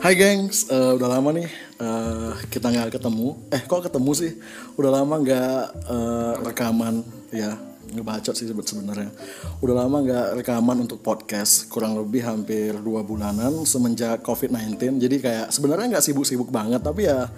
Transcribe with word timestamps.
Hai 0.00 0.16
gengs, 0.16 0.64
Eh, 0.72 0.92
udah 0.96 1.08
lama 1.12 1.28
nih 1.36 1.44
eh, 1.76 2.32
kita 2.48 2.72
nggak 2.72 2.96
ketemu. 2.96 3.36
Eh 3.52 3.60
kok 3.68 3.84
ketemu 3.84 4.10
sih? 4.16 4.32
Udah 4.80 4.90
lama 4.96 5.20
nggak 5.20 5.60
eh, 5.92 6.32
rekaman, 6.48 7.04
ya 7.28 7.52
ngebacot 7.92 8.32
sih 8.32 8.48
sebe- 8.48 8.64
sebenarnya. 8.64 9.12
Udah 9.60 9.84
lama 9.84 10.00
nggak 10.00 10.40
rekaman 10.40 10.88
untuk 10.88 11.04
podcast, 11.04 11.68
kurang 11.68 12.00
lebih 12.00 12.24
hampir 12.24 12.72
dua 12.80 13.04
bulanan 13.04 13.68
semenjak 13.68 14.24
COVID-19. 14.24 14.96
Jadi 14.96 15.16
kayak 15.20 15.52
sebenarnya 15.52 15.98
nggak 15.98 16.04
sibuk-sibuk 16.08 16.48
banget, 16.48 16.80
tapi 16.80 17.04
ya 17.04 17.28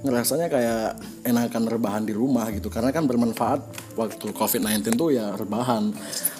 ngerasanya 0.00 0.48
kayak 0.48 0.96
enakan 1.28 1.68
rebahan 1.68 2.08
di 2.08 2.16
rumah 2.16 2.48
gitu 2.48 2.72
karena 2.72 2.88
kan 2.88 3.04
bermanfaat 3.04 3.60
waktu 4.00 4.32
COVID-19 4.32 4.96
tuh 4.96 5.12
ya 5.12 5.36
rebahan. 5.36 5.92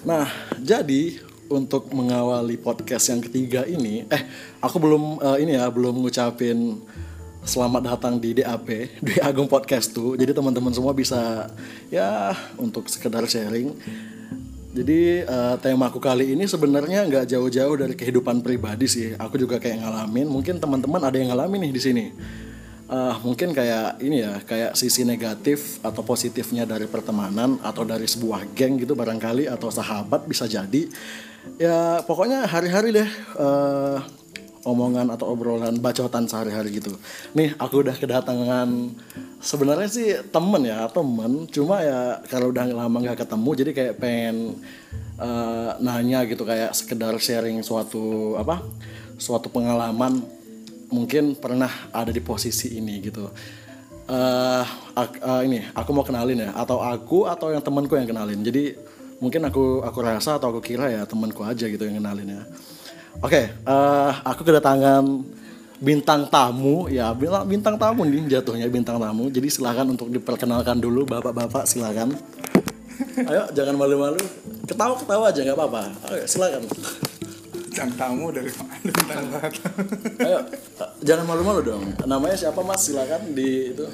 Nah, 0.09 0.25
jadi 0.57 1.21
untuk 1.51 1.91
mengawali 1.91 2.55
podcast 2.57 3.11
yang 3.11 3.21
ketiga 3.21 3.67
ini, 3.67 4.07
eh 4.07 4.23
aku 4.63 4.79
belum 4.79 5.19
eh, 5.19 5.39
ini 5.43 5.59
ya 5.59 5.67
belum 5.67 5.99
ngucapin 5.99 6.79
selamat 7.43 7.83
datang 7.91 8.23
di 8.23 8.39
DAP 8.39 8.69
di 9.07 9.15
Agung 9.19 9.51
Podcast 9.51 9.91
tuh. 9.91 10.15
Jadi 10.15 10.31
teman-teman 10.31 10.71
semua 10.71 10.95
bisa 10.95 11.51
ya 11.91 12.33
untuk 12.57 12.87
sekedar 12.87 13.27
sharing. 13.27 13.75
Jadi 14.71 15.27
eh, 15.27 15.55
tema 15.59 15.91
aku 15.91 15.99
kali 15.99 16.39
ini 16.39 16.47
sebenarnya 16.47 17.03
nggak 17.11 17.27
jauh-jauh 17.27 17.75
dari 17.75 17.95
kehidupan 17.99 18.47
pribadi 18.47 18.87
sih. 18.87 19.19
Aku 19.19 19.35
juga 19.35 19.59
kayak 19.59 19.83
ngalamin. 19.83 20.31
Mungkin 20.31 20.63
teman-teman 20.63 21.03
ada 21.03 21.19
yang 21.19 21.35
ngalamin 21.35 21.67
nih 21.69 21.73
di 21.75 21.83
sini. 21.83 22.07
Eh, 22.91 23.15
mungkin 23.23 23.55
kayak 23.55 24.03
ini 24.03 24.27
ya, 24.27 24.43
kayak 24.43 24.75
sisi 24.75 25.07
negatif 25.07 25.79
atau 25.79 26.03
positifnya 26.03 26.67
dari 26.67 26.91
pertemanan 26.91 27.59
atau 27.63 27.87
dari 27.87 28.03
sebuah 28.03 28.51
geng 28.51 28.83
gitu 28.83 28.99
barangkali 28.99 29.47
atau 29.47 29.71
sahabat 29.71 30.27
bisa 30.27 30.51
jadi. 30.51 30.91
Ya 31.61 32.01
pokoknya 32.05 32.49
hari-hari 32.49 32.93
deh 32.93 33.09
eh, 33.37 33.99
omongan 34.65 35.09
atau 35.13 35.33
obrolan 35.33 35.77
bacotan 35.81 36.29
sehari-hari 36.29 36.81
gitu. 36.81 36.93
Nih 37.33 37.57
aku 37.57 37.81
udah 37.85 37.97
kedatangan 37.97 38.69
sebenarnya 39.41 39.89
sih 39.89 40.09
temen 40.29 40.69
ya 40.69 40.85
temen, 40.93 41.49
cuma 41.49 41.81
ya 41.81 42.21
kalau 42.29 42.53
udah 42.53 42.69
lama 42.69 42.97
nggak 43.01 43.25
ketemu 43.25 43.51
jadi 43.57 43.71
kayak 43.73 43.95
pengen 43.97 44.37
eh, 45.17 45.71
nanya 45.81 46.29
gitu 46.29 46.45
kayak 46.45 46.77
sekedar 46.77 47.17
sharing 47.17 47.65
suatu 47.65 48.37
apa 48.37 48.61
suatu 49.17 49.49
pengalaman 49.53 50.21
mungkin 50.93 51.37
pernah 51.37 51.71
ada 51.93 52.13
di 52.13 52.21
posisi 52.21 52.77
ini 52.77 53.01
gitu. 53.05 53.29
ak- 54.97 55.23
eh, 55.23 55.43
ini 55.47 55.61
aku 55.73 55.91
mau 55.95 56.05
kenalin 56.05 56.41
ya 56.41 56.51
atau 56.53 56.83
aku 56.83 57.25
atau 57.31 57.49
yang 57.55 57.63
temanku 57.63 57.97
yang 57.97 58.11
kenalin. 58.11 58.43
Jadi 58.43 58.75
mungkin 59.21 59.45
aku 59.47 59.85
aku 59.85 59.99
rasa 60.01 60.41
atau 60.41 60.51
aku 60.51 60.61
kira 60.65 60.89
ya 60.89 61.05
temanku 61.05 61.45
aja 61.45 61.69
gitu 61.69 61.85
yang 61.85 62.01
kenalin 62.01 62.41
ya. 62.41 62.43
Oke, 63.21 63.53
eh, 63.53 64.11
aku 64.25 64.41
kedatangan 64.43 65.05
bintang 65.81 66.29
tamu 66.29 66.93
ya 66.93 67.17
bintang, 67.17 67.45
bintang 67.49 67.77
tamu 67.81 68.05
nih 68.09 68.41
jatuhnya 68.41 68.67
bintang 68.73 68.97
tamu. 68.97 69.29
Jadi 69.29 69.49
silakan 69.53 69.97
untuk 69.97 70.09
diperkenalkan 70.09 70.81
dulu 70.81 71.05
bapak-bapak 71.05 71.69
silakan. 71.69 72.17
Ayo 73.29 73.49
jangan 73.53 73.77
malu-malu. 73.77 74.21
Ketawa-ketawa 74.65 75.33
aja 75.33 75.41
nggak 75.45 75.57
apa-apa. 75.57 75.83
Ayo 76.13 76.25
silakan. 76.25 76.65
Bintang 77.71 77.93
tamu 77.97 78.29
dari 78.29 78.51
mana 78.53 78.75
bintang 78.83 79.27
tamu 79.31 79.37
Ayo 80.21 80.39
eh, 80.81 80.91
jangan 81.05 81.25
malu-malu 81.29 81.61
dong. 81.61 81.85
Namanya 82.09 82.37
siapa 82.41 82.61
Mas? 82.65 82.89
Silakan 82.89 83.37
di 83.37 83.77
itu. 83.77 83.85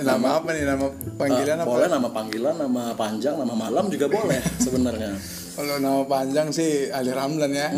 Eh, 0.00 0.06
nama 0.06 0.28
apa 0.34 0.48
nih 0.50 0.64
nama 0.64 0.86
panggilan 1.14 1.54
Eh, 1.54 1.60
apa 1.60 1.70
Boleh 1.70 1.88
nama 1.88 2.08
panggilan, 2.08 2.54
nama 2.56 2.82
panjang, 2.94 3.34
nama 3.36 3.54
malam 3.54 3.84
juga 3.86 4.06
boleh 4.08 4.40
sebenarnya. 4.56 5.12
kalau 5.52 5.76
nama 5.78 6.02
panjang 6.02 6.48
sih 6.50 6.88
Ali 6.88 7.10
Ramlan 7.10 7.52
ya 7.52 7.68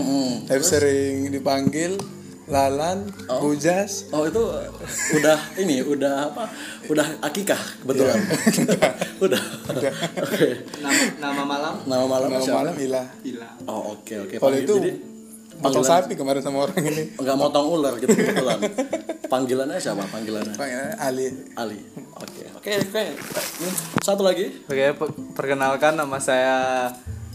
tapi 0.44 0.62
sering 0.62 1.28
dipanggil 1.28 1.98
Lalan 2.44 3.06
Bujas 3.38 4.10
Oh 4.10 4.22
itu 4.24 4.42
udah 5.12 5.38
ini 5.56 5.78
udah 5.80 6.28
apa? 6.28 6.50
Udah 6.84 7.06
akikah 7.20 7.56
kebetulan. 7.80 8.18
udah. 9.24 9.42
Oke. 9.70 10.50
nama 10.76 11.00
nama 11.18 11.42
malam 11.44 11.74
Nama 11.84 12.04
malam 12.04 12.28
nama 12.28 12.42
siapa? 12.42 12.58
malam 12.60 12.74
Ila 12.76 13.02
Bila 13.18 13.48
Oh 13.64 13.94
oke 13.94 14.14
oke. 14.20 14.34
kalau 14.36 14.50
Panggil- 14.52 14.64
itu 14.64 14.74
jadi 14.76 14.92
potong 15.54 15.82
sapi 15.82 16.14
kemarin 16.14 16.40
sama 16.40 16.64
orang 16.64 16.80
ini 16.80 17.12
nggak 17.14 17.36
motong 17.36 17.66
ular 17.68 17.92
gitu 17.96 18.08
kebetulan. 18.08 18.58
Panggilannya 19.24 19.76
siapa? 19.76 20.04
Panggilannya 20.06 20.52
panggilannya 20.52 20.96
Ali 20.96 21.26
Ali. 21.54 21.78
Oke 22.14 22.48
oke 22.52 22.70
oke. 22.70 23.02
Ini 23.58 23.70
Satu 23.98 24.22
lagi. 24.22 24.46
Oke, 24.62 24.92
pe- 24.92 25.14
perkenalkan 25.32 25.94
nama 25.94 26.16
saya 26.16 26.88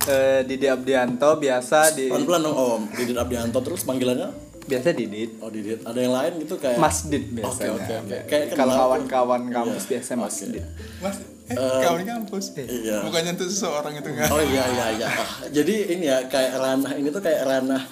eh, 0.03 0.41
Didi 0.41 0.65
Abdianto, 0.65 1.35
biasa 1.35 1.91
di 1.91 2.07
Pelan-pelan 2.07 2.41
dong 2.43 2.55
Om. 2.55 2.81
Didit 2.93 3.17
Abdianto 3.17 3.59
terus 3.59 3.81
panggilannya? 3.81 4.29
biasa 4.63 4.91
Didit. 4.91 5.39
Oh 5.39 5.47
Didit. 5.47 5.79
Ada 5.81 5.95
yang 5.97 6.11
lain 6.11 6.31
gitu 6.39 6.55
kayak? 6.55 6.75
Mas 6.75 7.07
Did 7.07 7.23
Oke 7.23 7.39
biasanya. 7.39 7.71
oke 7.73 7.93
oke. 8.03 8.17
Kayak 8.27 8.45
Kalau 8.53 8.73
kawan-kawan 8.75 9.41
kampus 9.47 9.83
Iya, 9.83 9.89
biasa 9.95 10.11
Mas 10.13 10.35
oke. 10.35 10.45
Did. 10.51 10.65
Mas 10.99 11.17
eh 11.47 11.55
kawan 11.55 12.03
kampus 12.03 12.51
Iya. 12.59 13.07
bukannya 13.07 13.39
tuh 13.39 13.47
seseorang 13.47 13.95
itu 13.95 14.09
enggak 14.11 14.27
Oh 14.27 14.43
iya 14.43 14.63
iya 14.67 14.85
iya. 14.99 15.07
Ah, 15.07 15.47
Jadi 15.47 15.75
ini 15.95 16.05
ya 16.05 16.27
kayak 16.27 16.59
ranah 16.59 16.91
ini 16.93 17.07
tuh 17.07 17.23
kayak 17.23 17.47
ranah 17.47 17.83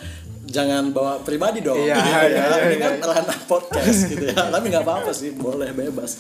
jangan 0.46 0.92
bawa 0.92 1.20
pribadi 1.20 1.60
dong. 1.60 1.80
Iya, 1.80 1.96
Gitu 1.96 2.10
iya, 2.12 2.20
ya. 2.28 2.44
iya, 2.52 2.58
Ini 2.68 2.78
kan 2.80 2.94
ranah 3.02 3.40
podcast 3.48 4.00
gitu 4.08 4.26
ya. 4.28 4.40
Tapi 4.54 4.66
nggak 4.68 4.84
apa-apa 4.84 5.12
sih, 5.12 5.32
boleh 5.32 5.72
bebas. 5.72 6.20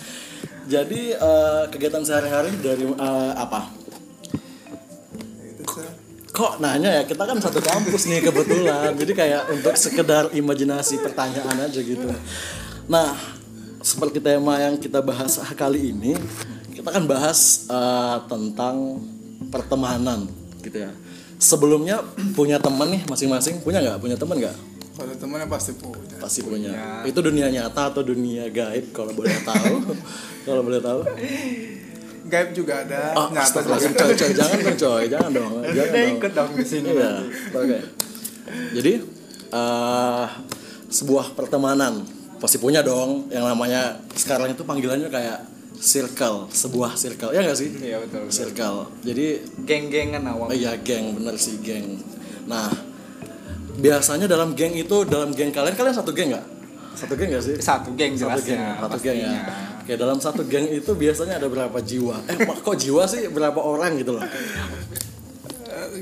Jadi 0.66 1.12
eh, 1.12 1.63
kegiatan 1.69 2.01
sehari-hari 2.01 2.56
dari 2.57 2.84
eh, 2.88 3.31
apa? 3.35 3.69
itu 5.45 5.63
Kok 6.31 6.59
nanya 6.59 6.91
ya? 6.91 7.03
Kita 7.03 7.24
kan 7.24 7.40
satu 7.40 7.59
kampus 7.59 8.12
nih 8.12 8.19
kebetulan. 8.24 8.91
Jadi 8.95 9.12
kayak 9.12 9.51
untuk 9.51 9.75
sekedar 9.75 10.31
imajinasi 10.31 11.00
pertanyaan 11.00 11.56
aja 11.63 11.79
gitu. 11.79 12.12
Nah, 12.91 13.16
seperti 13.79 14.19
tema 14.19 14.59
yang 14.59 14.75
kita 14.75 15.00
bahas 15.00 15.40
kali 15.56 15.95
ini, 15.95 16.18
kita 16.85 16.94
akan 17.01 17.09
bahas 17.09 17.66
eh, 17.66 18.18
tentang 18.29 19.01
pertemanan 19.50 20.29
gitu 20.62 20.85
ya. 20.85 20.94
Sebelumnya 21.41 22.06
punya 22.38 22.62
teman 22.62 22.94
nih 22.94 23.01
masing-masing 23.09 23.57
punya 23.66 23.81
nggak? 23.81 23.97
Punya 23.97 24.13
teman 24.22 24.38
nggak? 24.38 24.53
kalau 24.95 25.12
temennya 25.18 25.50
pasti 25.50 25.75
punya 25.75 26.16
Pasti 26.22 26.40
punya. 26.45 26.72
Itu 27.03 27.19
dunia 27.25 27.50
nyata 27.50 27.90
atau 27.90 28.06
dunia 28.06 28.47
gaib 28.53 28.94
kalau 28.94 29.18
boleh 29.18 29.34
tahu? 29.41 29.81
kalau 30.47 30.62
boleh 30.62 30.78
tahu? 30.79 31.01
gaib 32.25 32.53
juga 32.53 32.85
ada 32.85 33.18
Oh, 33.18 33.34
nyata 33.34 33.59
juga 33.66 33.81
coy, 33.81 34.13
coy, 34.13 34.31
jangan 34.38 34.57
dong 34.62 34.78
coy, 34.78 35.03
jangan 35.09 35.31
dong. 35.34 35.51
Jangan 35.75 35.90
dong. 35.90 36.13
ikut 36.22 36.31
dong 36.38 36.51
di 36.53 36.66
sini. 36.69 36.90
Iya, 36.94 37.13
oke. 37.50 37.79
Jadi 38.78 38.94
eh 39.57 40.28
sebuah 40.94 41.34
pertemanan 41.34 42.06
pasti 42.38 42.62
punya 42.62 42.85
dong 42.85 43.25
yang 43.34 43.50
namanya 43.50 43.97
sekarang 44.13 44.53
itu 44.53 44.62
panggilannya 44.62 45.09
kayak 45.09 45.55
circle, 45.80 46.47
sebuah 46.52 46.96
circle 46.96 47.31
ya 47.36 47.44
nggak 47.44 47.58
sih? 47.58 47.69
Iya 47.80 47.97
betul. 48.03 48.28
betul. 48.28 48.34
Circle. 48.34 48.78
Jadi 49.03 49.28
Geng-gengan 49.66 50.24
oh 50.31 50.52
iya 50.52 50.75
geng, 50.80 51.16
bener 51.19 51.36
sih 51.40 51.59
geng. 51.59 52.00
Nah 52.47 52.69
biasanya 53.75 54.25
dalam 54.28 54.56
geng 54.56 54.75
itu 54.75 55.03
dalam 55.03 55.36
geng 55.36 55.52
kalian 55.52 55.75
kalian 55.75 55.96
satu 55.96 56.12
geng 56.16 56.31
nggak? 56.36 56.46
Satu 56.96 57.13
geng 57.19 57.30
nggak 57.31 57.44
sih? 57.44 57.56
Satu 57.59 57.90
geng 57.94 58.13
Satu 58.16 58.40
geng, 58.44 58.59
ya, 58.59 58.72
satu 58.80 58.97
geng 59.03 59.18
ya. 59.19 59.31
Oke, 59.86 59.94
dalam 60.02 60.18
satu 60.18 60.41
geng 60.50 60.66
itu 60.74 60.91
biasanya 60.97 61.38
ada 61.38 61.46
berapa 61.46 61.78
jiwa? 61.78 62.18
Eh, 62.25 62.36
kok 62.42 62.75
jiwa 62.75 63.06
sih 63.06 63.30
berapa 63.30 63.62
orang 63.62 64.02
gitu 64.02 64.18
loh? 64.18 64.25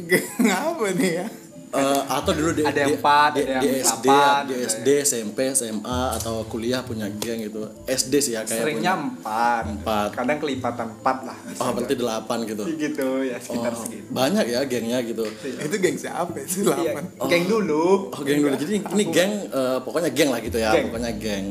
Geng 0.10 0.50
apa 0.50 0.90
nih 0.96 1.12
ya 1.22 1.28
Eh, 1.74 2.02
atau 2.08 2.32
dulu 2.32 2.54
di, 2.54 2.62
Ada 2.62 2.80
yang 2.80 2.86
di- 2.88 2.96
empat, 2.96 3.30
di, 3.34 3.42
ada 3.42 3.58
di 3.58 3.66
yang 3.66 3.82
SD, 3.84 4.08
di 4.46 4.54
SD, 4.64 4.88
SMP, 5.02 5.40
SMA 5.52 6.02
atau 6.14 6.46
kuliah 6.46 6.80
punya 6.80 7.10
geng 7.12 7.42
gitu. 7.42 7.66
SD 7.84 8.14
sih 8.20 8.32
ya 8.32 8.42
kayak 8.42 8.62
Seringnya 8.62 8.94
punya 8.94 9.10
empat. 9.10 9.64
Empat. 9.74 10.10
Kadang 10.14 10.38
kelipatan 10.38 10.88
empat 10.94 11.18
lah. 11.24 11.38
oh 11.56 11.70
berarti 11.72 11.96
delapan 11.96 12.38
gitu. 12.44 12.64
Gitu 12.70 13.08
ya 13.24 13.38
sekitar 13.38 13.72
Oh, 13.72 13.80
segitu. 13.80 14.06
banyak 14.08 14.46
ya 14.48 14.62
gengnya 14.64 15.02
gitu. 15.02 15.26
itu 15.42 15.76
geng 15.76 15.98
siapa 15.98 16.30
itu 16.38 16.62
Iya, 16.62 16.94
delapan 16.94 17.04
geng 17.26 17.44
dulu. 17.48 17.86
Oh 18.08 18.22
geng 18.22 18.40
dulu. 18.40 18.54
Jadi 18.54 18.74
ini 18.88 19.04
geng 19.10 19.32
eh, 19.44 19.78
pokoknya 19.80 20.10
geng 20.10 20.30
lah 20.30 20.40
gitu 20.40 20.58
ya, 20.58 20.72
Geng. 20.72 20.86
pokoknya 20.88 21.12
geng. 21.16 21.46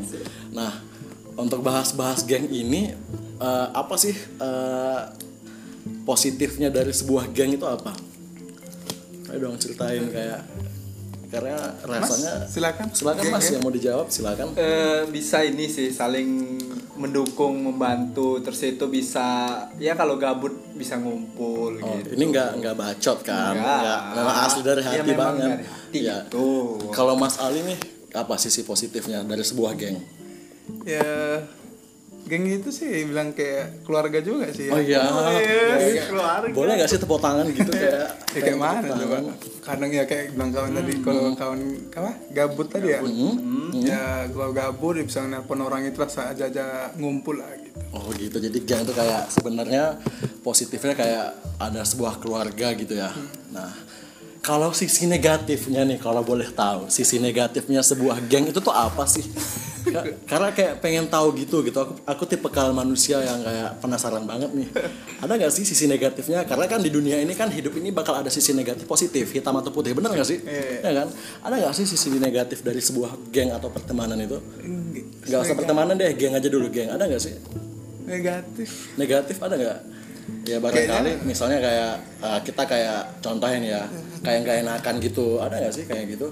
Nah 0.53 0.73
untuk 1.35 1.61
bahas-bahas 1.61 2.23
geng 2.23 2.47
ini 2.47 2.95
eh, 3.37 3.67
apa 3.73 3.95
sih 3.97 4.15
eh, 4.39 5.01
positifnya 6.03 6.69
dari 6.69 6.91
sebuah 6.91 7.27
geng 7.29 7.53
itu 7.53 7.65
apa? 7.65 7.91
Ayo 9.33 9.39
dong 9.41 9.57
ceritain 9.57 10.05
kayak 10.07 10.45
karena 11.27 11.57
rasanya 11.81 12.45
silakan 12.45 12.93
silakan 12.93 13.25
Geng, 13.25 13.33
mas 13.33 13.41
ya. 13.43 13.57
yang 13.57 13.63
mau 13.65 13.73
dijawab 13.73 14.07
silakan. 14.07 14.53
Eh, 14.53 15.09
bisa 15.09 15.41
ini 15.41 15.65
sih 15.67 15.89
saling 15.89 16.61
mendukung 16.93 17.57
membantu 17.59 18.37
terus 18.39 18.61
itu 18.63 18.85
bisa 18.87 19.49
ya 19.75 19.97
kalau 19.97 20.21
gabut 20.21 20.53
bisa 20.77 20.95
ngumpul 20.95 21.73
Oh, 21.75 21.97
gitu 21.97 22.13
ini 22.13 22.29
nggak 22.29 22.61
nggak 22.61 22.75
bacot 22.77 23.19
kan? 23.23 23.57
Nggak. 23.57 23.81
Nggak, 23.81 24.01
memang 24.13 24.37
asli 24.45 24.61
dari 24.61 24.77
Iya, 24.79 24.89
hati 24.93 25.09
memang 25.09 25.17
banget. 25.33 25.49
dari 25.49 25.65
hati 25.65 25.99
Iya. 25.99 26.17
gitu. 26.21 26.47
Kalau 26.93 27.15
Mas 27.17 27.41
Ali 27.41 27.65
nih 27.65 27.79
apa 28.13 28.37
sisi 28.37 28.61
positifnya 28.63 29.25
dari 29.25 29.41
sebuah 29.43 29.73
geng? 29.73 29.97
ya 30.85 31.41
geng 32.33 32.49
itu 32.49 32.73
sih 32.73 33.05
bilang 33.05 33.37
kayak 33.37 33.85
keluarga 33.85 34.25
juga 34.25 34.49
sih 34.49 34.73
ya. 34.73 34.73
Oh 34.73 34.81
iya. 34.81 35.05
Yes, 35.37 36.09
keluarga. 36.09 36.49
Boleh 36.57 36.81
gak 36.81 36.89
sih 36.89 36.97
tepuk 36.97 37.21
tangan 37.21 37.45
gitu 37.53 37.69
kayak 37.77 38.09
Ya 38.33 38.41
kayak 38.41 38.57
mana 38.57 38.89
coba? 38.89 39.37
Kadang 39.61 39.93
ya 39.93 40.09
kayak 40.09 40.33
bilang 40.33 40.49
kawan 40.49 40.73
tadi 40.73 40.93
kalau 41.05 41.37
kawan 41.37 41.61
apa 41.93 42.11
gabut 42.33 42.73
tadi 42.73 42.97
ya. 42.97 43.05
Ya 43.77 44.25
kalau 44.33 44.57
gabut 44.57 44.97
ya 44.97 45.05
bisa 45.05 45.29
nelpon 45.29 45.61
orang 45.61 45.85
itu 45.85 46.01
lah 46.01 46.09
aja 46.09 46.49
aja 46.49 46.89
ngumpul 46.97 47.37
lah 47.37 47.53
gitu. 47.61 47.77
Oh 47.93 48.09
gitu. 48.17 48.41
Jadi 48.41 48.59
geng 48.65 48.89
itu 48.89 48.97
kayak 48.97 49.29
sebenarnya 49.29 50.01
positifnya 50.41 50.97
kayak 50.97 51.37
ada 51.61 51.85
sebuah 51.85 52.17
keluarga 52.17 52.73
gitu 52.73 52.97
ya. 52.97 53.13
Nah, 53.53 53.69
kalau 54.43 54.75
sisi 54.75 55.07
negatifnya 55.07 55.87
nih 55.87 56.03
kalau 56.03 56.21
boleh 56.21 56.51
tahu, 56.51 56.91
sisi 56.91 57.23
negatifnya 57.23 57.79
sebuah 57.79 58.27
geng 58.27 58.51
itu 58.51 58.59
tuh 58.59 58.75
apa 58.75 59.07
sih? 59.07 59.23
Ka- 59.83 60.03
Karena 60.27 60.51
kayak 60.51 60.79
pengen 60.79 61.07
tahu 61.07 61.31
gitu 61.39 61.63
gitu. 61.63 61.79
Aku 61.79 61.95
aku 62.03 62.23
tipe 62.27 62.51
kal 62.51 62.71
manusia 62.71 63.19
yang 63.19 63.39
kayak 63.39 63.79
penasaran 63.79 64.27
banget 64.27 64.51
nih. 64.51 64.67
Ada 65.23 65.39
nggak 65.39 65.53
sih 65.55 65.63
sisi 65.63 65.87
negatifnya? 65.87 66.43
Karena 66.43 66.67
kan 66.67 66.83
di 66.83 66.91
dunia 66.91 67.19
ini 67.19 67.35
kan 67.35 67.51
hidup 67.51 67.75
ini 67.79 67.95
bakal 67.95 68.19
ada 68.19 68.31
sisi 68.31 68.51
negatif 68.51 68.83
positif, 68.85 69.31
hitam 69.31 69.55
atau 69.55 69.71
putih. 69.71 69.95
Bener 69.95 70.11
nggak 70.11 70.27
sih? 70.27 70.39
Ya 70.83 70.91
kan? 70.91 71.09
Ada 71.47 71.55
nggak 71.63 71.75
sih 71.79 71.87
sisi 71.87 72.11
negatif 72.15 72.63
dari 72.63 72.83
sebuah 72.83 73.15
geng 73.31 73.55
atau 73.55 73.71
pertemanan 73.71 74.19
itu? 74.19 74.39
Nggak 75.23 75.39
usah 75.39 75.55
pertemanan 75.55 75.95
deh, 75.95 76.11
geng 76.15 76.35
aja 76.35 76.47
dulu 76.47 76.67
geng. 76.67 76.91
Ada 76.91 77.07
nggak 77.07 77.23
sih? 77.23 77.35
Negatif. 78.03 78.99
negatif 78.99 79.37
ada 79.39 79.55
nggak 79.55 79.79
ya 80.45 80.59
barangkali 80.59 81.23
misalnya 81.23 81.59
kayak 81.59 81.93
uh, 82.19 82.41
kita 82.41 82.63
kayak 82.65 83.01
contohin 83.19 83.63
ya 83.65 83.87
kayak 84.21 84.39
nggak 84.43 84.57
enakan 84.61 84.95
gitu 84.99 85.39
ada 85.39 85.55
nggak 85.57 85.73
sih 85.73 85.85
kayak 85.85 86.07
gitu 86.11 86.29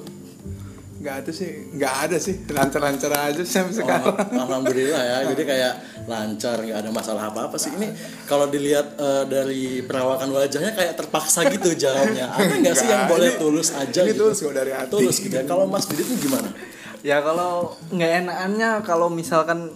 Nggak 1.00 1.16
ada 1.16 1.32
sih, 1.32 1.48
nggak 1.72 1.94
ada 2.04 2.16
sih. 2.20 2.34
Lancar-lancar 2.44 3.08
aja 3.08 3.40
sampai 3.40 3.72
Oh, 3.72 3.76
sekarang. 3.80 4.16
alhamdulillah 4.36 5.00
ya 5.00 5.16
jadi 5.32 5.42
kayak 5.56 5.72
lancar 6.04 6.60
nggak 6.60 6.76
ada 6.76 6.90
masalah 6.92 7.32
apa 7.32 7.48
apa 7.48 7.56
sih 7.56 7.72
ini 7.72 7.88
kalau 8.28 8.44
dilihat 8.46 9.00
uh, 9.00 9.24
dari 9.24 9.80
perawakan 9.80 10.28
wajahnya 10.28 10.76
kayak 10.76 11.00
terpaksa 11.00 11.48
gitu 11.48 11.72
jawabnya 11.82 12.28
ada 12.28 12.52
nggak 12.52 12.76
sih 12.76 12.84
yang 12.86 13.08
boleh 13.08 13.32
ini- 13.32 13.40
tulus 13.40 13.72
aja 13.72 13.96
ini 13.98 14.12
gitu 14.12 14.28
tulus 14.28 14.38
kok 14.38 14.52
dari 14.52 14.72
hati. 14.76 14.92
tulus 14.92 15.16
gitu 15.18 15.32
ya 15.32 15.44
kalau 15.46 15.64
mas 15.64 15.88
Didit 15.88 16.04
tuh 16.04 16.20
gimana 16.20 16.52
Ya 17.00 17.24
kalau 17.24 17.52
nggak 17.88 18.10
enakannya 18.20 18.70
kalau 18.84 19.08
misalkan 19.08 19.72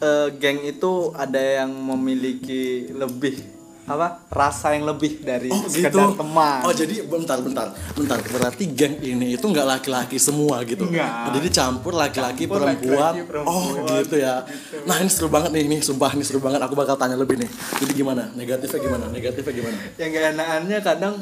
eh, 0.00 0.28
geng 0.34 0.60
itu 0.62 0.92
ada 1.12 1.36
yang 1.36 1.70
memiliki 1.70 2.62
lebih 2.90 3.36
apa 3.82 4.22
rasa 4.30 4.70
yang 4.70 4.86
lebih 4.86 5.18
dari 5.18 5.50
Oh 5.50 5.66
sekedar 5.66 5.90
gitu. 5.90 6.14
teman. 6.14 6.62
Oh 6.62 6.70
jadi 6.70 7.02
bentar 7.02 7.42
bentar 7.42 7.74
bentar 7.90 8.22
berarti 8.22 8.70
geng 8.70 9.02
ini 9.02 9.34
itu 9.34 9.42
nggak 9.42 9.66
laki-laki 9.66 10.14
semua 10.14 10.62
gitu. 10.62 10.86
Nggak. 10.86 11.34
Jadi 11.34 11.48
campur 11.50 11.92
laki-laki 11.92 12.46
Campur 12.46 12.62
perempuan. 12.62 13.12
perempuan. 13.18 13.50
Oh 13.82 13.98
gitu 13.98 14.16
ya. 14.16 14.46
Nah 14.86 14.94
ini 14.96 15.10
seru 15.10 15.26
banget 15.26 15.50
nih 15.50 15.66
ini 15.66 15.76
sumpah 15.82 16.14
ini 16.14 16.22
seru 16.22 16.38
banget. 16.38 16.62
Aku 16.62 16.72
bakal 16.72 16.94
tanya 16.94 17.18
lebih 17.18 17.34
nih. 17.36 17.50
Jadi 17.82 17.92
gimana? 17.92 18.30
Negatifnya 18.32 18.78
gimana? 18.78 19.04
Negatifnya 19.10 19.52
gimana? 19.52 19.76
yang 19.98 20.08
gak 20.08 20.24
enakannya 20.32 20.78
kadang 20.80 21.14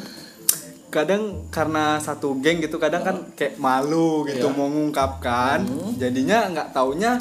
kadang 0.89 1.23
karena 1.49 1.97
satu 1.99 2.37
geng 2.39 2.61
gitu 2.61 2.77
kadang 2.77 3.01
kan 3.01 3.17
kayak 3.33 3.57
malu 3.57 4.25
gitu 4.25 4.45
Iya. 4.45 4.53
mau 4.53 4.69
mengungkapkan 4.69 5.61
jadinya 5.97 6.49
nggak 6.49 6.69
taunya 6.73 7.21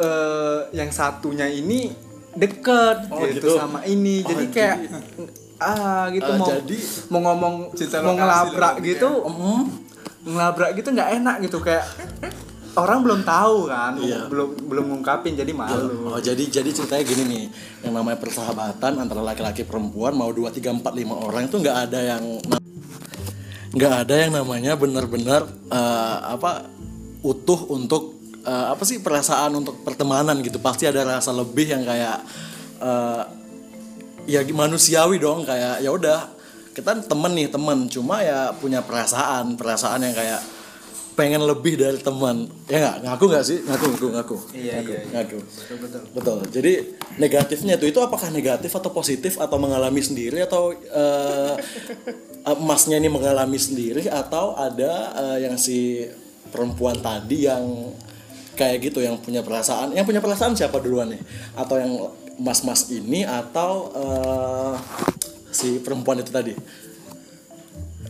eh, 0.00 0.58
yang 0.72 0.90
satunya 0.90 1.44
ini 1.44 1.92
deket 2.32 3.06
Oh, 3.08 3.20
gitu, 3.22 3.36
gitu. 3.36 3.50
sama 3.54 3.84
ini 3.84 4.22
Oh, 4.22 4.28
jadi 4.28 4.44
kayak 4.48 4.76
ah 5.58 6.08
gitu 6.08 6.24
Ah, 6.26 6.36
mau 6.36 6.48
jadi- 6.48 6.84
mau 7.08 7.20
ngomong 7.22 7.54
Cerita 7.74 8.00
mau 8.00 8.14
ngelabrak 8.14 8.80
gitu 8.80 9.10
Hmm? 9.22 9.64
ngelabrak 10.22 10.70
gitu 10.74 10.88
nggak 10.90 11.10
enak 11.18 11.36
gitu 11.42 11.58
kayak 11.58 11.84
orang 12.72 13.02
belum 13.02 13.20
tahu 13.22 13.66
kan 13.66 13.98
Iya. 13.98 14.24
belum 14.26 14.48
belum 14.62 14.84
ngungkapin 14.88 15.34
jadi 15.34 15.50
malu 15.50 16.06
Oh 16.06 16.16
jadi 16.18 16.38
jadi 16.46 16.70
ceritanya 16.70 17.02
gini 17.02 17.22
nih, 17.26 17.44
yang 17.82 17.92
namanya 17.92 18.16
persahabatan 18.16 18.94
antara 18.96 19.20
laki-laki 19.20 19.64
perempuan 19.64 20.14
mau 20.14 20.30
2, 20.30 20.48
3, 20.48 20.70
4, 20.70 20.94
5 20.94 21.18
orang 21.18 21.44
itu 21.44 21.56
nggak 21.58 21.76
ada 21.88 22.00
yang 22.06 22.22
nggak 23.70 23.92
ada 24.00 24.14
yang 24.16 24.32
namanya 24.32 24.74
benar-benar 24.74 25.44
eh, 25.68 26.16
apa 26.30 26.66
utuh 27.20 27.68
untuk 27.68 28.19
eh, 28.44 28.66
apa 28.72 28.82
sih 28.86 29.00
perasaan 29.00 29.56
untuk 29.60 29.82
pertemanan 29.84 30.40
gitu. 30.40 30.60
Pasti 30.60 30.88
ada 30.88 31.04
rasa 31.04 31.32
lebih 31.34 31.72
yang 31.72 31.82
kayak 31.84 32.18
eh, 32.80 33.22
ya 34.28 34.40
manusiawi 34.50 35.20
dong. 35.20 35.44
Kayak 35.44 35.84
ya 35.84 35.90
udah 35.90 36.18
kita 36.72 37.04
temen 37.04 37.32
nih 37.36 37.48
temen. 37.52 37.88
Cuma 37.88 38.22
ya 38.24 38.52
punya 38.56 38.84
perasaan 38.84 39.56
perasaan 39.56 40.06
yang 40.06 40.14
kayak 40.16 40.40
pengen 41.20 41.44
lebih 41.44 41.76
dari 41.76 42.00
teman. 42.00 42.48
Ya 42.64 42.80
nggak? 42.80 42.96
Ngaku 43.04 43.24
nggak 43.28 43.44
sih? 43.44 43.58
Ngaku 43.60 43.84
ngaku 43.92 44.06
ngaku. 44.16 44.36
Iya, 44.56 44.72
ngaku, 44.80 44.90
iya, 44.90 45.00
iya. 45.04 45.10
ngaku. 45.12 45.38
Betul 45.44 45.76
betul. 45.76 46.00
Betul. 46.16 46.38
Jadi 46.48 46.72
negatifnya 47.20 47.74
itu 47.76 47.86
itu 47.92 48.00
apakah 48.00 48.32
negatif 48.32 48.72
atau 48.72 48.88
positif 48.88 49.36
atau 49.36 49.60
mengalami 49.60 50.00
sendiri 50.00 50.40
atau 50.40 50.72
eh, 50.72 51.54
emasnya 52.56 52.96
ini 52.96 53.12
mengalami 53.12 53.60
sendiri 53.60 54.08
atau 54.08 54.56
ada 54.56 55.12
eh, 55.12 55.38
yang 55.44 55.60
si 55.60 56.08
perempuan 56.48 56.98
tadi 57.04 57.44
yang 57.44 57.92
kayak 58.60 58.92
gitu 58.92 59.00
yang 59.00 59.16
punya 59.16 59.40
perasaan. 59.40 59.96
Yang 59.96 60.12
punya 60.12 60.20
perasaan 60.20 60.52
siapa 60.52 60.76
duluan 60.84 61.16
nih? 61.16 61.22
Atau 61.56 61.80
yang 61.80 62.12
mas-mas 62.36 62.92
ini 62.92 63.24
atau 63.24 63.88
eh, 63.96 64.74
si 65.48 65.80
perempuan 65.80 66.20
itu 66.20 66.28
tadi? 66.28 66.52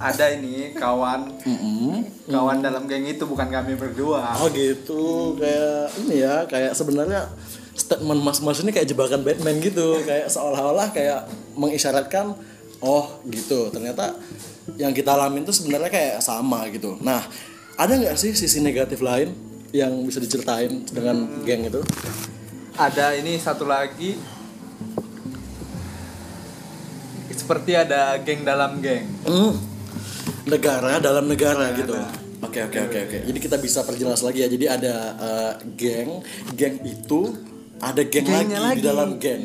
Ada 0.01 0.35
ini 0.35 0.75
kawan. 0.75 1.45
Mm-mm. 1.45 2.27
kawan 2.27 2.65
dalam 2.65 2.89
geng 2.91 3.07
itu 3.07 3.23
bukan 3.29 3.47
kami 3.47 3.79
berdua. 3.79 4.35
Oh 4.43 4.49
gitu, 4.51 5.37
kayak 5.37 5.93
ini 6.03 6.25
ya, 6.25 6.49
kayak 6.49 6.73
sebenarnya 6.73 7.29
statement 7.77 8.25
mas-mas 8.25 8.65
ini 8.65 8.73
kayak 8.73 8.89
jebakan 8.89 9.21
Batman 9.21 9.61
gitu, 9.61 10.01
kayak 10.09 10.33
seolah-olah 10.33 10.89
kayak 10.97 11.29
mengisyaratkan, 11.53 12.33
oh 12.81 13.21
gitu, 13.29 13.69
ternyata 13.69 14.17
yang 14.81 14.97
kita 14.97 15.13
alamin 15.13 15.45
tuh 15.45 15.53
sebenarnya 15.53 15.93
kayak 15.93 16.17
sama 16.25 16.65
gitu. 16.73 16.97
Nah, 17.05 17.21
ada 17.77 17.93
nggak 17.93 18.17
sih 18.17 18.33
sisi 18.33 18.65
negatif 18.65 19.05
lain 19.05 19.50
yang 19.73 20.03
bisa 20.03 20.19
diceritain 20.19 20.83
dengan 20.87 21.17
geng 21.43 21.65
itu? 21.65 21.81
ada 22.73 23.13
ini 23.13 23.37
satu 23.37 23.65
lagi 23.65 24.17
seperti 27.31 27.73
ada 27.75 28.15
geng 28.21 28.43
dalam 28.43 28.79
geng 28.79 29.07
Hmm, 29.23 29.55
negara 30.47 30.99
dalam 30.99 31.27
negara 31.27 31.73
gitu. 31.75 31.95
Oke 32.41 32.63
oke 32.63 32.79
oke 32.81 32.99
oke. 33.05 33.19
Jadi 33.27 33.39
kita 33.39 33.57
bisa 33.57 33.83
perjelas 33.83 34.23
lagi 34.23 34.41
ya. 34.41 34.49
Jadi 34.49 34.65
ada 34.65 34.95
eh, 35.13 35.53
geng, 35.77 36.25
geng 36.53 36.81
itu 36.83 37.37
ada 37.79 38.01
geng 38.03 38.25
lagi, 38.25 38.49
Gengnya 38.49 38.59
di 38.59 38.65
lagi. 38.65 38.81
dalam 38.81 39.11
geng. 39.19 39.43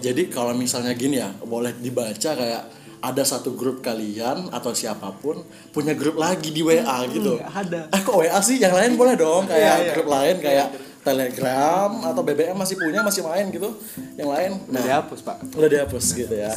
Jadi 0.00 0.32
kalau 0.32 0.56
misalnya 0.56 0.94
gini 0.94 1.20
ya, 1.20 1.28
boleh 1.36 1.76
dibaca 1.76 2.30
kayak 2.32 2.62
ada 3.00 3.22
satu 3.24 3.56
grup 3.56 3.80
kalian 3.80 4.52
atau 4.52 4.76
siapa 4.76 5.08
pun 5.18 5.40
punya 5.72 5.96
grup 5.96 6.20
lagi 6.20 6.52
di 6.52 6.60
WA 6.60 7.08
gitu. 7.08 7.40
nggak 7.40 7.52
ada. 7.66 7.80
Eh 7.92 8.00
kok 8.04 8.16
WA 8.16 8.38
sih? 8.44 8.60
Yang 8.60 8.74
lain 8.76 8.92
boleh 9.00 9.14
dong 9.16 9.48
kayak 9.48 9.60
Iya, 9.60 9.74
iya. 9.80 9.92
grup 9.96 10.08
lain 10.08 10.36
kayak 10.40 10.68
Telegram 11.00 11.90
atau 12.04 12.20
BBM 12.20 12.52
masih 12.52 12.76
punya 12.76 13.00
masih 13.00 13.24
main 13.24 13.48
gitu. 13.48 13.72
Yang 14.20 14.28
lain 14.28 14.50
udah 14.68 14.72
nah, 14.76 14.82
dihapus 14.84 15.20
pak. 15.24 15.36
udah 15.56 15.68
dihapus 15.72 16.04
gitu 16.12 16.34
ya. 16.36 16.52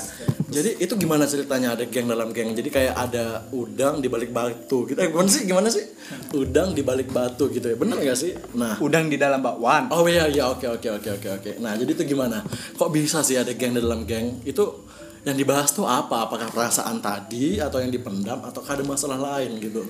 Jadi 0.51 0.83
itu 0.83 0.93
gimana 0.99 1.23
ceritanya 1.23 1.79
ada 1.79 1.87
geng 1.87 2.11
dalam 2.11 2.35
geng? 2.35 2.51
Jadi 2.51 2.67
kayak 2.67 2.93
ada 2.93 3.47
udang 3.55 4.03
di 4.03 4.11
balik 4.11 4.35
batu 4.35 4.83
gitu. 4.83 4.99
Eh, 4.99 5.07
gimana 5.07 5.29
sih? 5.31 5.41
Gimana 5.47 5.67
sih? 5.71 5.87
Udang 6.35 6.75
di 6.75 6.83
balik 6.83 7.15
batu 7.15 7.47
gitu 7.49 7.71
ya. 7.71 7.75
Bener 7.79 7.97
gak 8.03 8.19
sih? 8.19 8.35
Nah. 8.53 8.75
Udang 8.83 9.07
di 9.07 9.15
dalam 9.15 9.39
bakwan 9.39 9.87
oh 9.95 10.03
iya 10.11 10.27
iya. 10.27 10.51
Oke 10.51 10.67
oke 10.67 10.91
oke 10.91 11.09
oke 11.23 11.29
oke. 11.39 11.51
Nah 11.63 11.79
jadi 11.79 11.95
itu 11.95 12.03
gimana? 12.03 12.43
Kok 12.75 12.91
bisa 12.91 13.23
sih 13.23 13.39
ada 13.39 13.55
geng 13.55 13.79
dalam 13.79 14.03
geng? 14.03 14.43
Itu 14.43 14.82
yang 15.23 15.35
dibahas 15.39 15.71
tuh 15.71 15.87
apa? 15.87 16.27
Apakah 16.27 16.51
perasaan 16.51 16.99
tadi 16.99 17.59
atau 17.59 17.79
yang 17.79 17.91
dipendam 17.91 18.43
atau 18.43 18.59
ada 18.67 18.83
masalah 18.83 19.19
lain 19.19 19.59
gitu? 19.59 19.87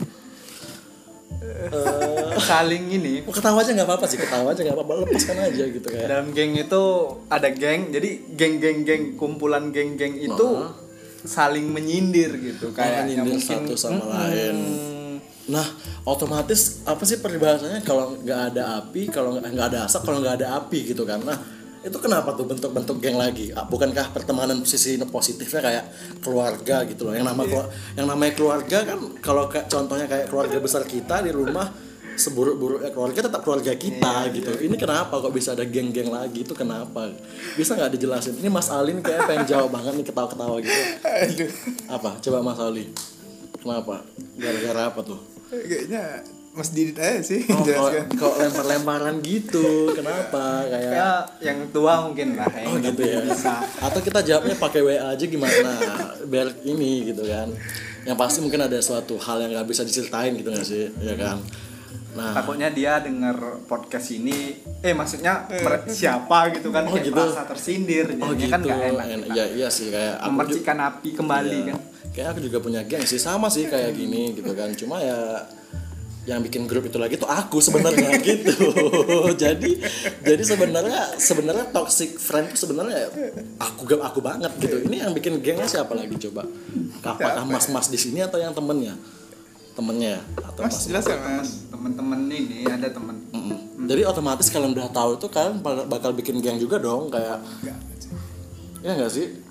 Saling 2.39 2.93
ini. 2.93 3.25
Oh, 3.27 3.33
ketawa 3.33 3.61
aja 3.65 3.75
nggak 3.75 3.89
apa-apa 3.89 4.05
sih 4.07 4.15
ketawa 4.21 4.53
aja 4.53 4.61
nggak 4.63 4.77
apa-apa 4.79 4.93
lepaskan 5.03 5.37
aja 5.43 5.63
gitu 5.67 5.87
kayak. 5.89 6.07
Dalam 6.07 6.27
geng 6.31 6.53
itu 6.55 6.83
ada 7.27 7.49
geng 7.51 7.91
jadi 7.91 8.09
geng 8.37 8.55
geng 8.61 8.79
geng 8.87 9.03
kumpulan 9.19 9.73
geng 9.73 9.99
geng 9.99 10.15
itu 10.15 10.47
saling 11.23 11.67
menyindir 11.71 12.35
gitu 12.39 12.71
kayak 12.71 13.09
nyindir 13.11 13.39
satu 13.41 13.75
sama 13.75 14.05
lain. 14.07 14.55
Nah, 15.43 15.67
otomatis 16.07 16.79
apa 16.87 17.03
sih 17.03 17.19
peribahasanya? 17.19 17.83
Kalau 17.83 18.15
nggak 18.15 18.55
ada 18.55 18.79
api, 18.79 19.11
kalau 19.11 19.35
nggak 19.35 19.51
nggak 19.51 19.67
ada 19.75 19.79
asap, 19.89 20.01
kalau 20.07 20.23
nggak 20.23 20.39
ada 20.39 20.47
api 20.63 20.95
gitu 20.95 21.03
kan? 21.03 21.19
Nah, 21.19 21.35
itu 21.83 21.97
kenapa 21.99 22.31
tuh 22.31 22.47
bentuk-bentuk 22.47 22.97
geng 22.97 23.19
lagi? 23.19 23.51
Ah, 23.51 23.67
Bukankah 23.67 24.09
pertemanan 24.09 24.63
sisi 24.63 24.95
positifnya 25.03 25.61
kayak 25.61 25.85
keluarga 26.19 26.87
gitu 26.87 27.05
loh? 27.05 27.13
Yang 27.13 27.27
nama 27.27 27.43
kelua- 27.43 27.69
yang 27.93 28.07
namanya 28.07 28.33
keluarga 28.33 28.77
kan 28.87 28.99
kalau 29.19 29.43
kayak 29.45 29.67
contohnya 29.67 30.07
kayak 30.07 30.31
keluarga 30.31 30.57
besar 30.57 30.83
kita 30.83 31.19
di 31.21 31.29
rumah 31.29 31.67
seburuk-buruknya 32.13 32.93
keluarga 32.93 33.25
tetap 33.25 33.41
keluarga 33.41 33.73
kita 33.73 34.15
gitu. 34.31 34.51
Ini 34.61 34.75
kenapa 34.77 35.17
kok 35.17 35.33
bisa 35.33 35.57
ada 35.57 35.65
geng-geng 35.65 36.07
lagi? 36.07 36.45
Itu 36.45 36.53
kenapa? 36.53 37.09
Bisa 37.57 37.73
nggak 37.73 37.91
dijelasin? 37.97 38.37
Ini 38.37 38.47
Mas 38.47 38.69
Alin 38.69 39.01
kayak 39.01 39.25
pengen 39.25 39.45
jawab 39.49 39.73
banget 39.73 39.97
nih 39.97 40.05
ketawa-ketawa 40.05 40.55
gitu. 40.61 40.81
Aduh. 41.03 41.51
Apa? 41.89 42.09
Coba 42.21 42.37
Mas 42.45 42.59
Ali. 42.61 42.85
Kenapa? 43.57 44.05
Gara-gara 44.37 44.93
apa 44.93 44.99
tuh? 45.01 45.19
Kayaknya 45.49 46.21
Mas 46.53 46.69
Didit 46.69 46.93
aja 46.95 47.17
sih 47.19 47.41
Oh, 47.47 47.59
kok, 47.59 47.65
jelaskan. 47.65 48.05
kok 48.13 48.33
lempar-lemparan 48.37 49.15
gitu? 49.19 49.89
Kenapa? 49.91 50.61
Kayak 50.63 50.91
ya 50.91 51.09
yang 51.41 51.65
tua 51.69 52.05
mungkin 52.05 52.37
lah 52.37 52.45
yang 52.51 52.69
oh 52.69 52.77
gitu 52.79 53.01
ya. 53.01 53.19
bisa. 53.21 53.57
Atau 53.79 53.99
kita 53.99 54.21
jawabnya 54.21 54.53
pakai 54.55 54.81
WA 54.81 55.11
aja 55.11 55.25
gimana? 55.25 55.71
Biar 56.23 56.53
ini 56.63 57.09
gitu 57.09 57.25
kan. 57.25 57.49
Yang 58.03 58.17
pasti 58.17 58.39
mungkin 58.39 58.61
ada 58.61 58.77
suatu 58.79 59.17
hal 59.17 59.41
yang 59.41 59.51
nggak 59.51 59.65
bisa 59.65 59.81
diceritain 59.81 60.33
gitu 60.35 60.47
nggak 60.47 60.61
sih? 60.63 60.93
Ya 60.99 61.15
kan? 61.15 61.41
Nah. 62.13 62.29
Takutnya 62.31 62.69
dia 62.69 63.01
denger 63.01 63.65
podcast 63.65 64.13
ini 64.13 64.53
eh 64.79 64.93
maksudnya 64.93 65.49
mer- 65.49 65.89
siapa 65.89 66.53
gitu 66.53 66.69
kan 66.69 66.85
Oh, 66.85 66.93
kayak 66.93 67.09
gitu. 67.09 67.17
merasa 67.17 67.41
tersindir 67.43 68.05
oh 68.13 68.29
jadinya 68.29 68.37
gitu. 68.37 68.53
kan 68.53 68.61
gak 68.63 68.79
enak. 68.87 69.05
En- 69.09 69.27
iya 69.31 69.45
iya 69.49 69.67
sih 69.67 69.89
kayak 69.89 70.21
memercikan 70.23 70.77
api 70.79 71.09
kembali 71.11 71.57
Iya. 71.59 71.73
kan. 71.73 71.77
Kayak 72.13 72.27
aku 72.29 72.39
juga 72.43 72.57
punya 72.59 72.85
geng 72.85 73.01
sih 73.01 73.17
sama 73.17 73.49
sih 73.49 73.65
kayak 73.65 73.97
gini 73.97 74.37
gitu 74.37 74.53
kan. 74.53 74.69
Cuma 74.71 75.01
ya 75.01 75.17
yang 76.23 76.39
bikin 76.39 76.63
grup 76.63 76.87
itu 76.87 76.95
lagi 76.95 77.19
tuh 77.19 77.27
aku 77.27 77.59
sebenarnya 77.59 78.15
gitu. 78.23 78.55
jadi 79.35 79.71
jadi 80.23 80.39
sebenarnya 80.39 81.19
sebenarnya 81.19 81.67
toxic 81.69 82.15
friend 82.15 82.55
tuh 82.55 82.63
sebenarnya 82.63 83.11
aku 83.59 83.83
gak 83.83 83.99
aku 84.01 84.23
banget 84.23 84.51
gitu. 84.57 84.87
Ini 84.87 85.03
yang 85.03 85.11
bikin 85.11 85.43
gengnya 85.43 85.67
siapa 85.67 85.91
lagi 85.91 86.15
coba? 86.21 86.47
Apakah 87.01 87.43
mas-mas 87.43 87.91
di 87.91 87.99
sini 87.99 88.23
atau 88.23 88.39
yang 88.39 88.55
temennya? 88.55 88.95
Temennya 89.73 90.23
atau 90.37 90.63
Mas 90.63 90.71
mas? 90.71 90.85
jelaskan 90.85 91.17
mas 91.17 91.49
temen-temen 91.67 92.19
ini 92.29 92.63
ada 92.63 92.87
temen 92.87 93.15
Mm-mm. 93.33 93.83
Jadi 93.83 94.01
otomatis 94.05 94.47
kalian 94.47 94.71
udah 94.71 94.87
tahu 94.93 95.17
itu 95.17 95.27
kalian 95.27 95.59
bak- 95.59 95.91
bakal 95.91 96.15
bikin 96.15 96.39
geng 96.39 96.55
juga 96.55 96.79
dong 96.79 97.11
kayak 97.11 97.41
Enggak 97.59 97.77
ya 98.79 98.91
enggak 98.95 99.11
sih? 99.11 99.42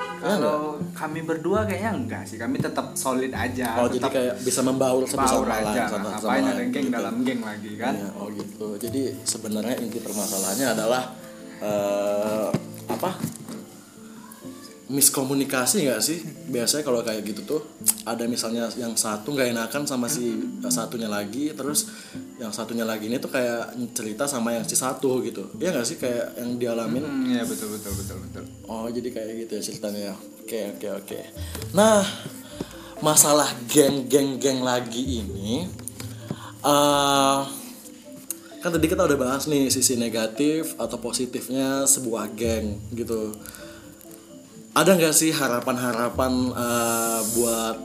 Ya 0.00 0.36
enggak? 0.36 0.36
kalau 0.36 0.60
kami 0.92 1.20
berdua 1.24 1.64
kayaknya 1.64 1.92
enggak 1.96 2.22
sih 2.28 2.36
kami 2.36 2.56
tetap 2.60 2.92
solid 2.92 3.32
aja 3.32 3.80
Oh 3.80 3.88
jadi 3.88 4.04
tetap 4.04 4.12
kayak 4.12 4.34
bisa 4.44 4.60
membaur 4.60 5.02
satu 5.08 5.16
baur 5.16 5.44
sama 5.44 5.52
lain 5.52 5.64
aja 5.64 5.82
sama, 5.88 5.96
sama 5.96 6.08
ngapain 6.12 6.42
ada 6.44 6.52
lain 6.56 6.68
geng 6.68 6.86
gitu. 6.88 6.96
dalam 6.96 7.14
geng 7.24 7.40
lagi 7.40 7.70
kan 7.80 7.92
Iya, 7.96 8.08
oh 8.16 8.26
gitu. 8.32 8.66
Jadi 8.76 9.02
sebenarnya 9.24 9.74
inti 9.80 9.98
permasalahannya 10.00 10.66
adalah 10.72 11.02
eh, 11.60 12.48
apa? 12.88 13.10
Miskomunikasi 14.90 15.86
nggak 15.86 16.02
sih? 16.02 16.18
Biasanya 16.50 16.82
kalau 16.82 17.06
kayak 17.06 17.22
gitu 17.22 17.46
tuh 17.46 17.62
ada 18.02 18.26
misalnya 18.26 18.66
yang 18.74 18.98
satu 18.98 19.30
nggak 19.30 19.54
enakan 19.54 19.86
sama 19.86 20.10
si 20.10 20.34
satunya 20.66 21.06
lagi, 21.06 21.54
terus 21.54 21.86
yang 22.42 22.50
satunya 22.50 22.82
lagi 22.82 23.06
ini 23.06 23.22
tuh 23.22 23.30
kayak 23.30 23.78
cerita 23.94 24.26
sama 24.26 24.58
yang 24.58 24.66
si 24.66 24.74
satu 24.74 25.22
gitu. 25.22 25.46
Iya 25.62 25.78
nggak 25.78 25.86
sih 25.86 25.94
kayak 25.94 26.42
yang 26.42 26.58
dialamin? 26.58 27.06
hmm, 27.06 27.38
ya 27.38 27.46
betul 27.46 27.70
betul 27.70 27.92
betul 27.94 28.16
betul 28.18 28.44
Oh 28.66 28.90
jadi 28.90 29.08
kayak 29.14 29.46
gitu 29.46 29.52
ya 29.54 29.62
ceritanya 29.62 30.00
ya. 30.10 30.14
Oke 30.42 30.58
oke 30.74 30.88
oke. 31.06 31.18
Nah 31.70 32.02
masalah 32.98 33.46
geng-geng-geng 33.70 34.60
lagi 34.60 35.22
ini, 35.22 35.70
eh 36.66 37.40
kan 38.60 38.68
tadi 38.76 38.86
kita 38.92 39.08
udah 39.08 39.16
bahas 39.16 39.48
nih 39.48 39.72
sisi 39.72 39.96
negatif 39.96 40.76
atau 40.76 40.98
positifnya 40.98 41.86
sebuah 41.86 42.28
geng 42.34 42.76
gitu. 42.92 43.32
Ada 44.70 44.94
nggak 44.94 45.12
sih 45.12 45.30
harapan-harapan 45.30 46.32
eh, 46.52 47.20
buat 47.32 47.78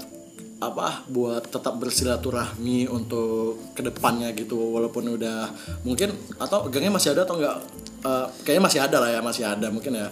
apa 0.56 1.04
buat 1.06 1.44
tetap 1.46 1.75
bersilaturahmi 1.75 2.88
untuk 2.88 3.60
ke 3.75 3.84
depannya 3.84 4.32
gitu 4.32 4.56
walaupun 4.56 5.13
udah 5.13 5.51
mungkin 5.84 6.10
atau 6.36 6.65
gengnya 6.65 6.89
masih 6.89 7.12
ada 7.12 7.24
atau 7.24 7.38
enggak 7.38 7.58
Eh, 8.00 8.25
kayaknya 8.46 8.63
masih 8.63 8.80
ada 8.80 8.98
lah 9.00 9.10
ya 9.10 9.20
masih 9.20 9.44
ada 9.44 9.65
mungkin 9.68 9.98
ya 9.98 10.06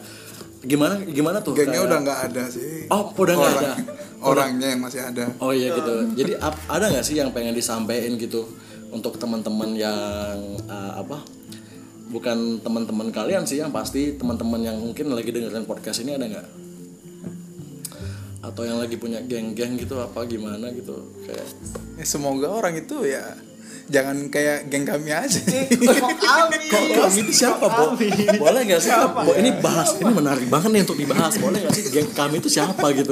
gimana 0.59 0.97
gimana 1.05 1.37
tuh 1.39 1.53
gengnya 1.53 1.77
kayak- 1.77 1.85
udah 1.85 1.99
nggak 2.01 2.19
ada 2.25 2.43
sih 2.49 2.89
Oh, 2.89 3.13
udah 3.13 3.33
nggak 3.37 3.53
ada. 3.55 3.73
orangnya 4.33 4.67
yang 4.73 4.81
masih 4.81 4.97
ada 4.99 5.29
Oh 5.37 5.53
iya 5.53 5.69
gitu. 5.69 5.93
Jadi 6.15 6.33
ap- 6.35 6.57
ada 6.67 6.89
nggak 6.89 7.05
sih 7.05 7.15
yang 7.15 7.29
pengen 7.29 7.53
disampaikan 7.53 8.17
gitu 8.17 8.49
untuk 8.89 9.13
teman-teman 9.15 9.77
yang 9.77 10.37
uh, 10.65 10.97
apa? 10.97 11.21
Bukan 12.09 12.65
teman-teman 12.65 13.13
kalian 13.13 13.45
sih 13.45 13.61
yang 13.61 13.69
pasti 13.69 14.17
teman-teman 14.17 14.61
yang 14.63 14.77
mungkin 14.81 15.13
lagi 15.13 15.29
dengerin 15.29 15.61
podcast 15.63 16.01
ini 16.01 16.17
ada 16.17 16.25
nggak? 16.25 16.47
Atau 18.43 18.61
yang 18.61 18.75
lagi 18.75 18.95
punya 18.95 19.23
geng-geng 19.23 19.79
gitu 19.79 19.95
apa 19.97 20.27
gimana 20.27 20.67
gitu 20.69 20.91
kayak 21.23 21.47
Ya, 21.93 22.03
semoga 22.03 22.51
orang 22.51 22.75
itu 22.75 23.05
ya 23.05 23.23
jangan 23.83 24.27
kayak 24.27 24.67
geng 24.67 24.83
kami 24.83 25.11
aja 25.11 25.39
kok 25.39 26.15
kami 26.23 26.55
Kok 26.65 26.83
kami 26.97 27.19
itu 27.21 27.33
siapa, 27.33 27.65
Bo? 27.67 27.93
Boleh 28.37 28.61
gak 28.65 28.79
sih? 28.79 28.89
Bo, 28.89 29.31
ini 29.33 29.51
bahas, 29.59 29.95
ini 29.95 30.07
menarik 30.09 30.47
banget 30.47 30.71
nih 30.71 30.81
untuk 30.81 30.95
dibahas. 30.95 31.35
Boleh 31.37 31.59
gak 31.61 31.71
sih 31.71 31.83
geng 31.87 32.07
kami 32.11 32.39
itu 32.39 32.47
siapa 32.47 32.83
gitu? 32.91 33.11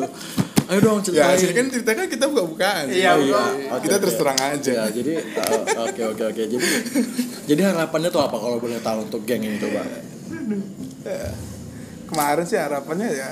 Ayo 0.67 0.79
dong 0.79 1.03
ya 1.03 1.35
ceritain. 1.35 1.35
sih 1.35 1.51
kan 1.51 1.65
cerita 1.67 1.91
kan 1.91 2.07
kita 2.07 2.25
buka-bukaan 2.25 2.87
Iya, 2.87 3.11
Oh, 3.11 3.19
iya. 3.19 3.43
Oke, 3.75 3.83
kita 3.83 3.95
oke. 3.95 4.03
terus 4.07 4.15
terang 4.15 4.39
aja 4.39 4.71
Ya, 4.71 4.85
jadi 4.87 5.13
uh, 5.19 5.83
oke 5.83 6.01
oke 6.15 6.23
oke. 6.31 6.41
Jadi 6.47 6.65
jadi 7.45 7.61
harapannya 7.67 8.07
tuh 8.07 8.23
apa 8.23 8.35
kalau 8.35 8.55
boleh 8.57 8.79
tahu 8.79 9.03
untuk 9.05 9.21
geng 9.23 9.43
ini 9.43 9.59
coba? 9.59 9.83
kemarin 12.07 12.43
sih 12.43 12.55
harapannya 12.55 13.07
ya 13.09 13.29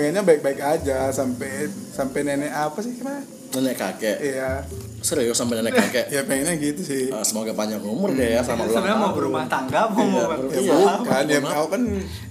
pengennya 0.00 0.24
baik-baik 0.24 0.56
aja 0.58 1.12
sampai 1.12 1.68
sampai 1.92 2.24
nenek 2.24 2.48
apa 2.48 2.80
sih 2.80 2.96
gimana? 2.96 3.20
Nenek 3.50 3.76
kakek. 3.76 4.16
iya. 4.18 4.64
Serius 5.00 5.32
sampai 5.34 5.58
nenek 5.58 5.74
kakek. 5.74 6.06
ya 6.14 6.24
pengennya 6.24 6.56
gitu 6.56 6.80
sih. 6.80 7.08
Uh, 7.08 7.20
semoga 7.20 7.52
panjang 7.52 7.80
umur 7.82 8.08
deh 8.10 8.32
ya 8.32 8.40
sama 8.40 8.64
ulang 8.64 8.72
sebenarnya 8.74 8.96
mau 8.96 9.12
berumah 9.12 9.44
tangga 9.44 9.88
mau 9.88 10.00
Iya, 10.00 10.08
mau 10.08 10.24
ber- 10.26 10.48
ya 10.48 10.60
Iya. 10.62 10.74
bukan 10.96 11.24
ya 11.26 11.38
aku 11.42 11.68
kan 11.68 11.82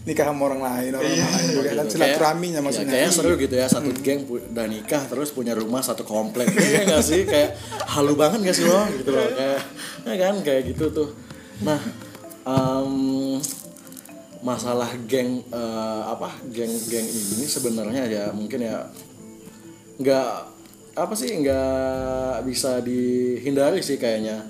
nikah 0.04 0.26
sama 0.28 0.42
orang 0.44 0.62
lain 0.64 0.92
orang 0.92 1.12
lain 1.12 1.48
bukan 1.52 1.66
kan 1.68 1.86
Gitu. 1.86 1.94
silaturahminya 1.94 2.60
maksudnya. 2.60 2.88
ya, 2.88 2.94
kayaknya 2.96 3.12
seru 3.12 3.32
gitu 3.36 3.56
ya 3.56 3.68
satu 3.68 3.90
geng 4.00 4.20
pu- 4.24 4.42
udah 4.44 4.66
nikah 4.66 5.02
terus 5.06 5.30
punya 5.30 5.54
rumah 5.54 5.82
satu 5.82 6.02
komplek. 6.04 6.50
Iya. 6.50 6.90
Gak 6.90 7.04
sih? 7.04 7.22
Kayak 7.24 7.54
halu 7.86 8.14
banget 8.16 8.40
gak 8.44 8.56
sih 8.56 8.66
lo? 8.66 8.82
Gitu 8.92 9.10
loh 9.10 9.30
kayak 9.30 9.62
ya 10.04 10.16
kan? 10.18 10.34
Kayak 10.42 10.62
gitu 10.68 10.86
tuh. 10.90 11.10
Nah 11.60 11.78
em, 12.42 13.38
masalah 14.40 14.88
geng 15.04 15.44
eh, 15.52 16.02
apa 16.08 16.32
geng-geng 16.48 17.08
ini 17.08 17.46
sebenarnya 17.46 18.04
ya 18.08 18.24
mungkin 18.32 18.64
ya 18.64 18.88
nggak 20.00 20.30
apa 20.96 21.14
sih 21.16 21.32
nggak 21.44 22.44
bisa 22.48 22.80
dihindari 22.84 23.84
sih 23.84 24.00
kayaknya. 24.00 24.44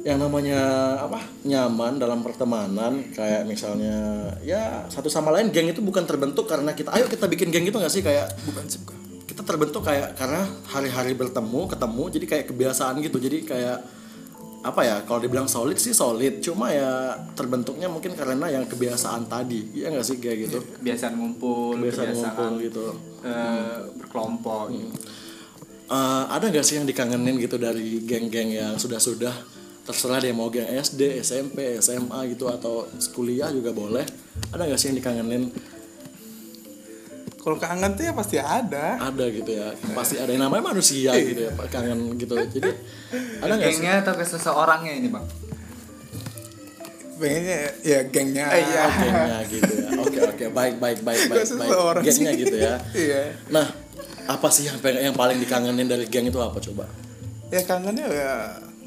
Yang 0.00 0.18
namanya 0.26 0.60
apa 0.96 1.20
nyaman 1.44 2.00
dalam 2.00 2.24
pertemanan 2.24 3.12
kayak 3.12 3.44
misalnya 3.44 4.32
ya 4.40 4.88
satu 4.88 5.12
sama 5.12 5.28
lain 5.28 5.52
geng 5.52 5.68
itu 5.68 5.84
bukan 5.84 6.08
terbentuk 6.08 6.48
karena 6.48 6.72
kita 6.72 6.88
ayo 6.96 7.04
kita 7.04 7.28
bikin 7.28 7.52
geng 7.52 7.68
itu 7.68 7.76
nggak 7.76 7.92
sih? 7.92 8.02
Kayak 8.02 8.32
bukan 8.48 8.64
sih 8.66 8.80
bukan. 8.82 8.98
kita 9.30 9.46
terbentuk 9.46 9.86
kayak 9.86 10.18
karena 10.18 10.42
hari-hari 10.66 11.14
bertemu 11.14 11.70
ketemu 11.70 12.04
jadi 12.10 12.26
kayak 12.26 12.44
kebiasaan 12.50 12.98
gitu. 12.98 13.18
Jadi 13.22 13.46
kayak 13.46 13.78
apa 14.60 14.80
ya 14.84 14.96
kalau 15.08 15.24
dibilang 15.24 15.48
solid 15.48 15.80
sih 15.80 15.96
solid. 15.96 16.44
Cuma 16.44 16.68
ya 16.68 17.16
terbentuknya 17.32 17.88
mungkin 17.88 18.12
karena 18.12 18.46
yang 18.52 18.68
kebiasaan 18.68 19.24
tadi. 19.26 19.72
Ya 19.72 19.88
nggak 19.88 20.04
sih 20.04 20.16
kayak 20.20 20.36
gitu? 20.48 20.58
Kebiasaan 20.80 21.16
ngumpul 21.16 21.80
kebiasaan 21.80 22.12
kebiasaan, 22.12 22.16
ngumpul 22.16 22.52
gitu. 22.60 22.86
eh, 23.24 23.78
berkelompok 23.96 24.64
gitu. 24.72 24.96
Eh, 25.90 26.24
ada 26.30 26.44
nggak 26.46 26.64
sih 26.64 26.78
yang 26.78 26.86
dikangenin 26.86 27.40
gitu 27.40 27.56
dari 27.56 28.04
geng-geng 28.04 28.52
yang 28.52 28.74
sudah-sudah? 28.76 29.32
Terserah 29.80 30.22
deh 30.22 30.30
mau 30.30 30.52
geng 30.52 30.68
SD, 30.68 31.18
SMP, 31.24 31.80
SMA 31.80 32.30
gitu 32.30 32.46
atau 32.46 32.86
kuliah 33.16 33.48
juga 33.50 33.72
boleh. 33.72 34.04
Ada 34.52 34.68
nggak 34.68 34.78
sih 34.78 34.92
yang 34.92 34.98
dikangenin 35.00 35.50
kalau 37.40 37.56
kangen 37.56 37.96
tuh 37.96 38.04
ya 38.04 38.12
pasti 38.12 38.36
ada. 38.36 39.00
Ada 39.00 39.24
gitu 39.32 39.50
ya. 39.50 39.72
Pasti 39.96 40.20
ada 40.20 40.28
yang 40.28 40.44
namanya 40.44 40.76
manusia 40.76 41.16
gitu 41.16 41.48
ya 41.48 41.52
kangen 41.72 42.20
gitu. 42.20 42.36
Jadi 42.36 42.70
ada 43.40 43.52
nggak 43.56 43.70
sih 43.72 43.80
gengnya 43.80 44.04
atau 44.04 44.12
ke 44.12 44.24
seseorangnya 44.28 44.92
ini 45.00 45.08
bang 45.08 45.24
pengennya 47.20 47.58
ya 47.84 48.00
gengnya. 48.08 48.46
Iya. 48.48 48.84
gengnya 48.88 49.38
gitu 49.48 49.72
ya. 49.76 49.88
Oke 50.00 50.18
oke. 50.24 50.44
Baik 50.52 50.74
baik 50.80 50.98
baik 51.04 51.20
baik 51.28 51.32
baik. 51.32 51.48
seseorang. 51.48 52.02
Gengnya 52.04 52.32
sih? 52.32 52.40
gitu 52.44 52.56
ya. 52.56 52.74
Iya. 52.96 53.22
Nah 53.52 53.66
apa 54.24 54.48
sih 54.48 54.68
yang 54.68 54.76
pengen- 54.80 55.12
yang 55.12 55.16
paling 55.16 55.36
dikangenin 55.36 55.88
dari 55.88 56.08
geng 56.08 56.28
itu 56.28 56.40
apa 56.40 56.56
coba? 56.60 56.88
Ya 57.52 57.60
kangennya 57.64 58.06
ya 58.08 58.32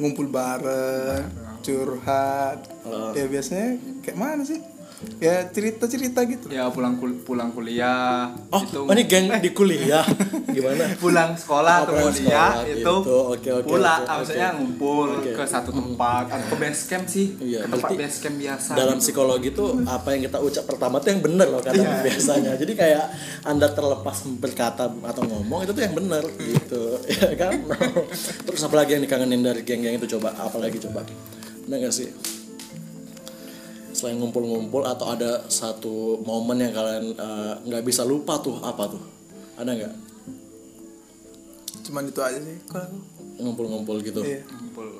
ngumpul 0.01 0.29
bareng 0.29 1.29
curhat. 1.61 2.59
Oh. 2.83 3.15
ya 3.15 3.25
biasanya 3.29 3.79
kayak 4.03 4.17
mana 4.19 4.43
sih 4.43 4.59
ya 5.17 5.47
cerita 5.47 5.85
cerita 5.85 6.19
gitu. 6.23 6.47
Ya 6.47 6.67
pulang 6.67 6.95
kul- 6.95 7.19
pulang 7.19 7.49
kuliah 7.49 8.31
oh 8.47 8.61
itu 8.61 8.79
oh, 8.79 8.91
ini 8.91 9.03
geng 9.03 9.31
di 9.37 9.49
kuliah? 9.49 10.03
Gimana? 10.55 10.93
Pulang 10.95 11.33
sekolah 11.33 11.75
Oh, 11.75 11.83
atau 11.85 11.93
kuliah 12.03 12.13
sekolah 12.51 12.65
itu 12.65 12.77
gitu. 12.77 12.95
Oke, 13.29 13.49
oke, 13.51 13.67
pulang 13.67 14.01
oke, 14.01 14.13
maksudnya 14.13 14.49
ngumpul 14.53 15.07
Oke. 15.17 15.31
ke 15.31 15.43
satu 15.43 15.69
tempat. 15.69 16.23
Atau 16.27 16.47
ke 16.49 16.55
base 16.57 16.81
camp 16.85 17.05
sih 17.05 17.27
Iya, 17.35 17.59
ke 17.63 17.71
tempat 17.71 17.89
base 17.93 18.17
camp 18.19 18.35
biasa 18.35 18.71
dalam 18.73 18.95
gitu. 18.95 19.03
psikologi 19.03 19.49
tuh 19.51 19.69
apa 19.83 20.07
yang 20.11 20.21
kita 20.23 20.37
ucap 20.39 20.65
pertama 20.65 20.95
tuh 20.97 21.09
yang 21.09 21.21
benar 21.21 21.47
loh 21.47 21.59
kata 21.59 21.75
Iya. 21.75 22.01
biasanya. 22.07 22.51
Jadi 22.55 22.73
kayak 22.73 23.05
anda 23.43 23.67
terlepas 23.67 24.17
berkata 24.37 24.87
atau 24.89 25.23
ngomong 25.23 25.63
itu 25.63 25.71
tuh 25.71 25.81
yang 25.81 25.93
benar 25.93 26.23
gitu. 26.33 26.83
Ya 27.23 27.33
kan? 27.33 27.55
Terus 28.43 28.61
apa 28.61 28.75
lagi 28.75 28.93
yang 28.93 29.03
dikangenin 29.03 29.41
dari 29.41 29.61
geng-geng 29.61 29.95
itu 29.95 30.17
coba 30.17 30.35
apalagi 30.35 30.77
coba? 30.79 31.01
Ada 31.63 31.75
nggak 31.79 31.93
sih 31.93 32.32
selain 34.03 34.19
ngumpul-ngumpul 34.19 34.83
atau 34.83 35.15
ada 35.15 35.47
satu 35.47 36.19
momen 36.27 36.59
yang 36.59 36.75
kalian 36.75 37.15
eh, 37.15 37.53
nggak 37.63 37.87
bisa 37.87 38.03
lupa 38.03 38.35
tuh 38.43 38.59
apa 38.59 38.91
tuh? 38.91 38.99
Ada 39.55 39.71
nggak? 39.71 39.93
Cuman 41.87 42.03
itu 42.11 42.19
aja 42.19 42.35
sih 42.35 42.59
kalau 42.67 42.83
aku. 42.91 42.99
ngumpul-ngumpul 43.39 44.03
gitu. 44.03 44.19
Iya. 44.27 44.43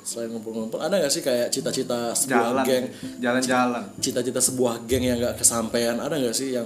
selain 0.00 0.32
ngumpul-ngumpul 0.32 0.80
ada 0.80 0.96
nggak 0.96 1.12
sih 1.12 1.20
kayak 1.20 1.52
cita-cita 1.52 2.16
sebuah 2.16 2.64
jalan. 2.64 2.64
geng? 2.64 2.84
Jalan-jalan. 3.20 3.84
Cita-cita 4.00 4.40
sebuah 4.40 4.88
geng 4.88 5.04
yang 5.04 5.20
nggak 5.20 5.36
kesampaian 5.36 6.00
ada 6.00 6.16
nggak 6.16 6.32
sih 6.32 6.56
yang 6.56 6.64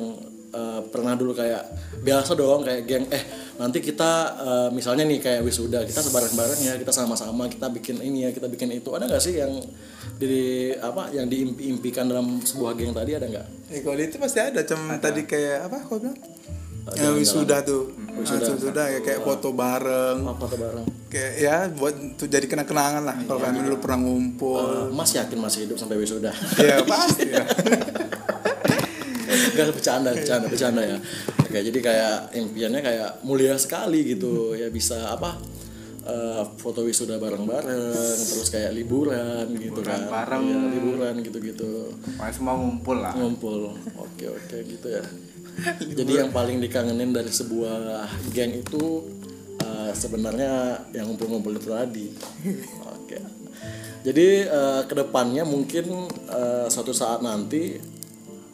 eh, 0.53 0.81
pernah 0.89 1.15
dulu 1.15 1.33
kayak 1.37 1.63
biasa 2.03 2.33
dong 2.37 2.65
kayak 2.65 2.83
geng 2.89 3.05
eh 3.13 3.23
nanti 3.59 3.83
kita 3.83 4.13
eh, 4.39 4.69
misalnya 4.73 5.05
nih 5.05 5.19
kayak 5.21 5.43
wisuda 5.43 5.83
kita 5.85 6.01
sebareng-bareng 6.05 6.61
ya 6.63 6.75
kita 6.79 6.93
sama-sama 6.95 7.51
kita 7.51 7.69
bikin 7.73 8.01
ini 8.01 8.29
ya 8.29 8.31
kita 8.33 8.47
bikin 8.47 8.73
itu. 8.73 8.91
Ada 8.95 9.11
nggak 9.11 9.23
sih 9.23 9.35
yang 9.37 9.53
di 10.19 10.75
apa 10.75 11.15
yang 11.15 11.31
diimpi-impikan 11.31 12.11
dalam 12.11 12.43
sebuah 12.43 12.75
geng 12.75 12.95
tadi 12.95 13.15
ada 13.15 13.27
nggak? 13.27 13.47
Eh, 13.71 13.81
kalau 13.85 13.99
itu 14.01 14.17
pasti 14.17 14.39
ada 14.41 14.65
cuma 14.65 14.99
tadi 14.99 15.29
kayak 15.29 15.71
apa 15.71 15.77
kau 15.87 16.01
bilang? 16.01 16.19
Eh, 16.97 17.05
yang 17.05 17.15
wisuda 17.21 17.61
tuh. 17.61 17.93
Wisuda. 18.17 18.49
Nah, 18.49 18.55
wisuda. 18.57 18.83
ya 18.89 19.01
kayak 19.05 19.21
foto 19.21 19.53
bareng. 19.53 20.25
Apa 20.25 20.45
tuh 20.49 20.59
bareng. 20.59 20.87
Kayak 21.13 21.33
ya 21.37 21.57
buat 21.69 21.95
tuh 22.17 22.29
jadi 22.29 22.47
kena 22.49 22.65
kenangan 22.65 23.05
lah. 23.05 23.17
Kalau 23.29 23.41
kami 23.41 23.61
dulu 23.61 23.77
pernah 23.77 23.99
ngumpul. 24.01 24.89
Eh, 24.89 24.89
Mas 24.97 25.13
yakin 25.13 25.39
masih 25.39 25.69
hidup 25.69 25.77
sampai 25.77 26.01
wisuda? 26.01 26.33
Ya 26.57 26.81
pasti 26.85 27.29
ya 27.29 27.45
Gak 29.59 29.75
bercanda, 29.75 30.11
bercanda, 30.15 30.47
bercanda 30.47 30.83
ya. 30.87 30.99
Oke, 31.43 31.59
jadi 31.59 31.79
kayak 31.83 32.17
impiannya 32.39 32.81
kayak 32.85 33.11
mulia 33.27 33.59
sekali 33.59 34.07
gitu 34.07 34.55
ya 34.55 34.71
bisa 34.71 35.11
apa 35.11 35.35
eh, 36.07 36.43
foto 36.63 36.87
wisuda 36.87 37.19
bareng-bareng, 37.19 38.17
terus 38.23 38.49
kayak 38.55 38.71
liburan 38.71 39.51
gitu 39.59 39.83
kan, 39.83 40.07
bareng. 40.07 40.45
Iya, 40.47 40.59
liburan 40.79 41.15
gitu-gitu, 41.27 41.93
Pokoknya 42.17 42.33
semua 42.33 42.55
ngumpul 42.55 42.97
lah 43.03 43.13
ngumpul. 43.19 43.75
Oke 43.99 44.31
oke 44.31 44.57
gitu 44.63 44.89
ya. 44.89 45.03
Jadi 45.83 46.13
yang 46.23 46.31
paling 46.31 46.63
dikangenin 46.63 47.11
dari 47.11 47.35
sebuah 47.35 48.07
geng 48.31 48.63
itu 48.63 49.11
eh, 49.59 49.91
sebenarnya 49.91 50.87
yang 50.95 51.11
ngumpul-ngumpul 51.11 51.51
itu 51.59 51.69
tadi. 51.75 52.07
Oke. 52.95 53.19
Jadi 54.07 54.29
eh, 54.47 54.83
ke 54.87 54.95
depannya 54.95 55.43
mungkin 55.43 56.07
eh, 56.31 56.67
suatu 56.71 56.95
saat 56.95 57.21
nanti 57.27 57.75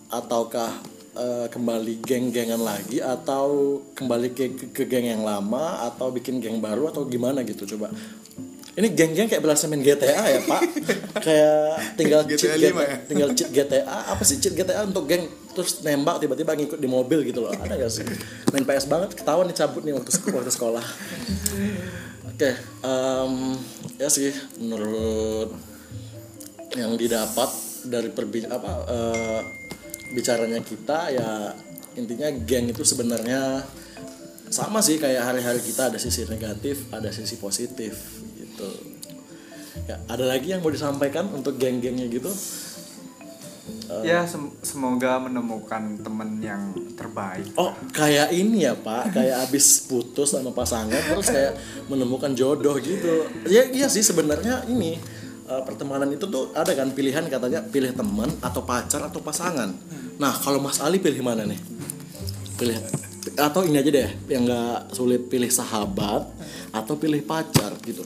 ataukah 0.09 0.94
eh, 1.15 1.47
kembali 1.49 2.03
geng-gengan 2.03 2.61
lagi 2.61 2.99
atau 3.01 3.81
kembali 3.95 4.35
ke, 4.35 4.45
ke, 4.55 4.65
ke 4.75 4.83
geng 4.85 5.07
yang 5.07 5.23
lama 5.23 5.87
atau 5.87 6.11
bikin 6.11 6.43
geng 6.43 6.59
baru 6.59 6.91
atau 6.91 7.07
gimana 7.07 7.47
gitu 7.47 7.65
coba? 7.75 7.95
Ini 8.75 8.91
geng-geng 8.91 9.31
kayak 9.31 9.39
berasa 9.39 9.71
main 9.71 9.79
GTA 9.87 10.35
ya 10.35 10.41
pak. 10.51 10.61
Kayak 11.23 11.95
tinggal 11.95 12.21
cheat 12.27 12.59
GTA 12.59 12.59
GTA, 12.59 12.75
5 12.75 12.83
ya? 12.83 12.97
tinggal 13.07 13.29
cheat 13.31 13.51
GTA 13.55 13.97
apa 14.11 14.23
sih 14.27 14.43
cheat 14.43 14.55
GTA 14.59 14.83
untuk 14.83 15.07
geng? 15.07 15.31
Terus 15.55 15.87
nembak 15.87 16.19
tiba-tiba 16.19 16.59
ngikut 16.59 16.83
di 16.83 16.91
mobil 16.91 17.23
gitu 17.23 17.47
loh. 17.47 17.55
Ada 17.55 17.79
gak 17.79 17.91
sih? 17.95 18.03
Main 18.51 18.67
PS 18.67 18.91
banget 18.91 19.15
ketahuan 19.15 19.47
dicabut 19.47 19.87
nih 19.87 19.95
waktu 19.95 20.11
waktu 20.11 20.51
sekolah. 20.51 20.83
Oke 22.35 22.51
em, 22.83 23.55
ya 23.95 24.11
sih 24.11 24.35
menurut 24.59 25.55
yang 26.75 26.99
didapat 26.99 27.51
dari 27.87 28.11
perbi 28.11 28.43
apa 28.51 28.73
eh, 28.91 29.41
bicaranya 30.15 30.63
kita 30.63 31.11
ya 31.11 31.53
intinya 31.99 32.31
geng 32.47 32.71
itu 32.71 32.83
sebenarnya 32.87 33.63
sama 34.51 34.79
sih 34.79 35.03
kayak 35.03 35.27
hari-hari 35.27 35.59
kita 35.59 35.91
ada 35.91 35.99
sisi 35.99 36.23
negatif 36.31 36.87
ada 36.95 37.11
sisi 37.11 37.35
positif 37.43 38.23
gitu. 38.39 38.71
Ya 39.91 39.99
ada 40.07 40.25
lagi 40.25 40.55
yang 40.55 40.63
mau 40.63 40.71
disampaikan 40.71 41.27
untuk 41.35 41.59
geng-gengnya 41.59 42.07
gitu? 42.07 42.31
Ya 44.07 44.25
sem- 44.25 44.55
semoga 44.65 45.21
menemukan 45.21 45.99
temen 46.01 46.41
yang 46.41 46.73
terbaik. 46.95 47.51
Oh 47.59 47.75
kayak 47.93 48.31
ini 48.33 48.65
ya 48.65 48.79
pak. 48.79 49.13
Kayak 49.13 49.51
abis 49.51 49.91
putus 49.91 50.33
sama 50.33 50.55
pasangan 50.55 51.03
terus 51.11 51.29
kayak 51.29 51.59
menemukan 51.91 52.33
jodoh 52.33 52.79
gitu. 52.81 53.29
Ya 53.51 53.67
iya 53.71 53.91
sih 53.91 54.01
sebenarnya 54.01 54.65
ini 54.71 54.97
eh, 55.51 55.63
pertemanan 55.67 56.09
itu 56.15 56.25
tuh 56.31 56.55
ada 56.57 56.73
kan 56.73 56.95
pilihan 56.95 57.27
katanya 57.29 57.61
pilih 57.61 57.93
teman 57.93 58.31
atau 58.41 58.63
pacar 58.65 59.05
atau 59.05 59.21
pasangan 59.21 59.75
nah 60.19 60.33
kalau 60.35 60.63
Mas 60.63 60.79
Ali 60.79 61.03
pilih 61.03 61.21
mana 61.23 61.47
nih? 61.47 61.59
Pilih 62.55 62.79
atau 63.35 63.65
ini 63.65 63.81
aja 63.81 63.91
deh 63.91 64.11
yang 64.29 64.45
nggak 64.45 64.95
sulit 64.95 65.27
pilih 65.33 65.49
sahabat 65.49 66.29
atau 66.71 66.95
pilih 67.01 67.25
pacar 67.25 67.73
gitu? 67.83 68.05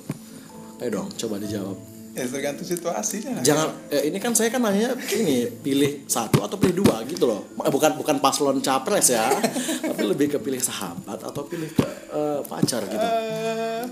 Ayo 0.78 1.02
dong 1.02 1.08
coba 1.18 1.42
dijawab. 1.42 1.78
Ya 2.18 2.26
tergantung 2.26 2.66
situasinya. 2.66 3.42
Jangan 3.46 3.68
eh, 3.94 4.10
ini 4.10 4.18
kan 4.18 4.34
saya 4.34 4.50
kan 4.50 4.58
nanya 4.62 4.94
ini 5.14 5.46
pilih 5.62 6.02
satu 6.10 6.42
atau 6.42 6.58
pilih 6.58 6.82
dua 6.82 7.02
gitu 7.06 7.30
loh. 7.30 7.46
Eh, 7.62 7.70
bukan 7.70 7.94
bukan 7.98 8.18
paslon 8.18 8.58
capres 8.58 9.14
ya 9.14 9.30
tapi 9.88 10.02
lebih 10.02 10.34
ke 10.34 10.38
pilih 10.42 10.58
sahabat 10.58 11.22
atau 11.22 11.42
pilih 11.46 11.70
ke 11.70 11.86
eh, 12.14 12.40
pacar 12.46 12.82
gitu. 12.86 13.06
Eh, 13.06 13.84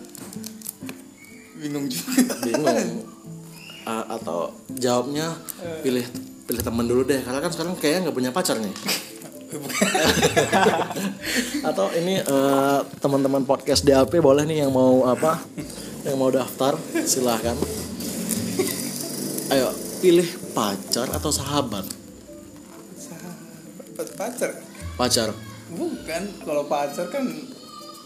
bingung 1.59 1.87
juga. 1.91 2.35
Bingung. 2.43 2.91
Eh, 3.87 4.07
atau 4.11 4.51
jawabnya 4.75 5.31
pilih 5.87 6.03
pilih 6.47 6.63
temen 6.63 6.87
dulu 6.87 7.03
deh 7.03 7.19
karena 7.27 7.43
kan 7.43 7.51
sekarang 7.51 7.75
kayaknya 7.75 8.09
nggak 8.09 8.17
punya 8.17 8.31
pacar 8.31 8.57
nih. 8.63 8.75
Atau 11.69 11.91
ini 11.99 12.23
eh, 12.23 12.81
teman-teman 13.03 13.43
podcast 13.43 13.83
DAP 13.83 14.23
boleh 14.23 14.47
nih 14.47 14.67
yang 14.67 14.71
mau 14.71 15.11
apa 15.11 15.43
yang 16.07 16.17
mau 16.19 16.31
daftar 16.31 16.79
silahkan. 17.03 17.59
Ayo 19.51 19.75
pilih 19.99 20.27
pacar 20.55 21.11
atau 21.11 21.31
sahabat? 21.35 21.87
Sahabat. 22.95 24.07
Pacar? 24.15 24.51
Pacar. 24.95 25.29
Bukan 25.71 26.23
kalau 26.47 26.71
pacar 26.71 27.11
kan 27.11 27.27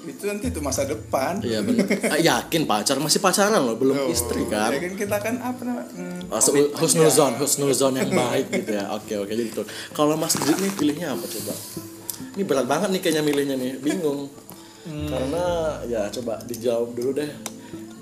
itu 0.03 0.23
nanti 0.25 0.49
itu 0.49 0.61
masa 0.61 0.85
depan 0.85 1.39
iya 1.41 1.61
benar 1.61 1.85
Ah, 2.09 2.17
yakin 2.17 2.65
pacar 2.65 2.97
masih 2.97 3.19
pacaran 3.19 3.59
loh 3.59 3.75
belum 3.75 3.97
Oh, 3.99 4.09
istri 4.09 4.43
kan 4.45 4.71
ya 4.71 4.81
kan 4.81 4.95
kita 4.95 5.17
kan 5.17 5.35
apa 5.39 5.61
namanya 5.61 5.93
hmm, 5.93 6.21
Oh, 6.29 6.39
su- 6.39 6.73
husnuzon, 6.73 7.37
husnuzon 7.37 7.95
yang 7.95 8.09
baik 8.23 8.49
gitu 8.49 8.71
ya. 8.73 8.87
Oke 8.91 9.19
oke 9.19 9.29
jadi 9.29 9.45
gitu. 9.45 9.67
Kalau 9.91 10.15
Mas 10.15 10.33
Drik 10.33 10.57
nih 10.57 10.71
pilihnya 10.73 11.11
apa 11.11 11.27
coba? 11.27 11.53
Ini 12.33 12.43
berat 12.47 12.65
banget 12.65 12.89
nih 12.89 13.01
kayaknya 13.01 13.23
milihnya 13.23 13.57
nih, 13.57 13.73
bingung. 13.79 14.31
Karena 14.87 15.45
ya 15.85 16.07
coba 16.09 16.39
dijawab 16.45 16.95
dulu 16.95 17.11
deh. 17.13 17.27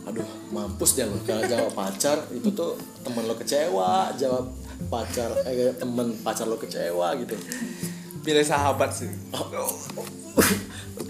Aduh, 0.05 0.25
mampus 0.49 0.93
deh 0.95 1.05
lo 1.05 1.17
kalau 1.23 1.41
jawab 1.43 1.73
pacar 1.73 2.21
itu 2.31 2.49
tuh 2.51 2.77
temen 3.01 3.25
lo 3.25 3.35
kecewa, 3.35 4.13
jawab 4.15 4.53
pacar 4.87 5.33
eh 5.45 5.73
temen 5.75 6.13
pacar 6.21 6.45
lo 6.45 6.57
kecewa 6.57 7.17
gitu. 7.17 7.33
pilih 8.19 8.45
sahabat 8.45 8.93
sih 8.93 9.09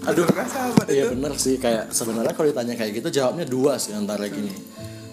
Aduh, 0.05 0.25
kan 0.25 0.45
sahabat 0.45 0.85
Iya 0.87 1.05
itu? 1.05 1.13
bener 1.15 1.33
sih. 1.35 1.55
Kayak 1.57 1.91
sebenarnya 1.91 2.33
kalau 2.33 2.47
ditanya 2.47 2.73
kayak 2.73 2.91
gitu 2.97 3.09
jawabnya 3.11 3.45
dua 3.45 3.75
sih 3.75 3.91
antara 3.91 4.25
gini. 4.25 4.53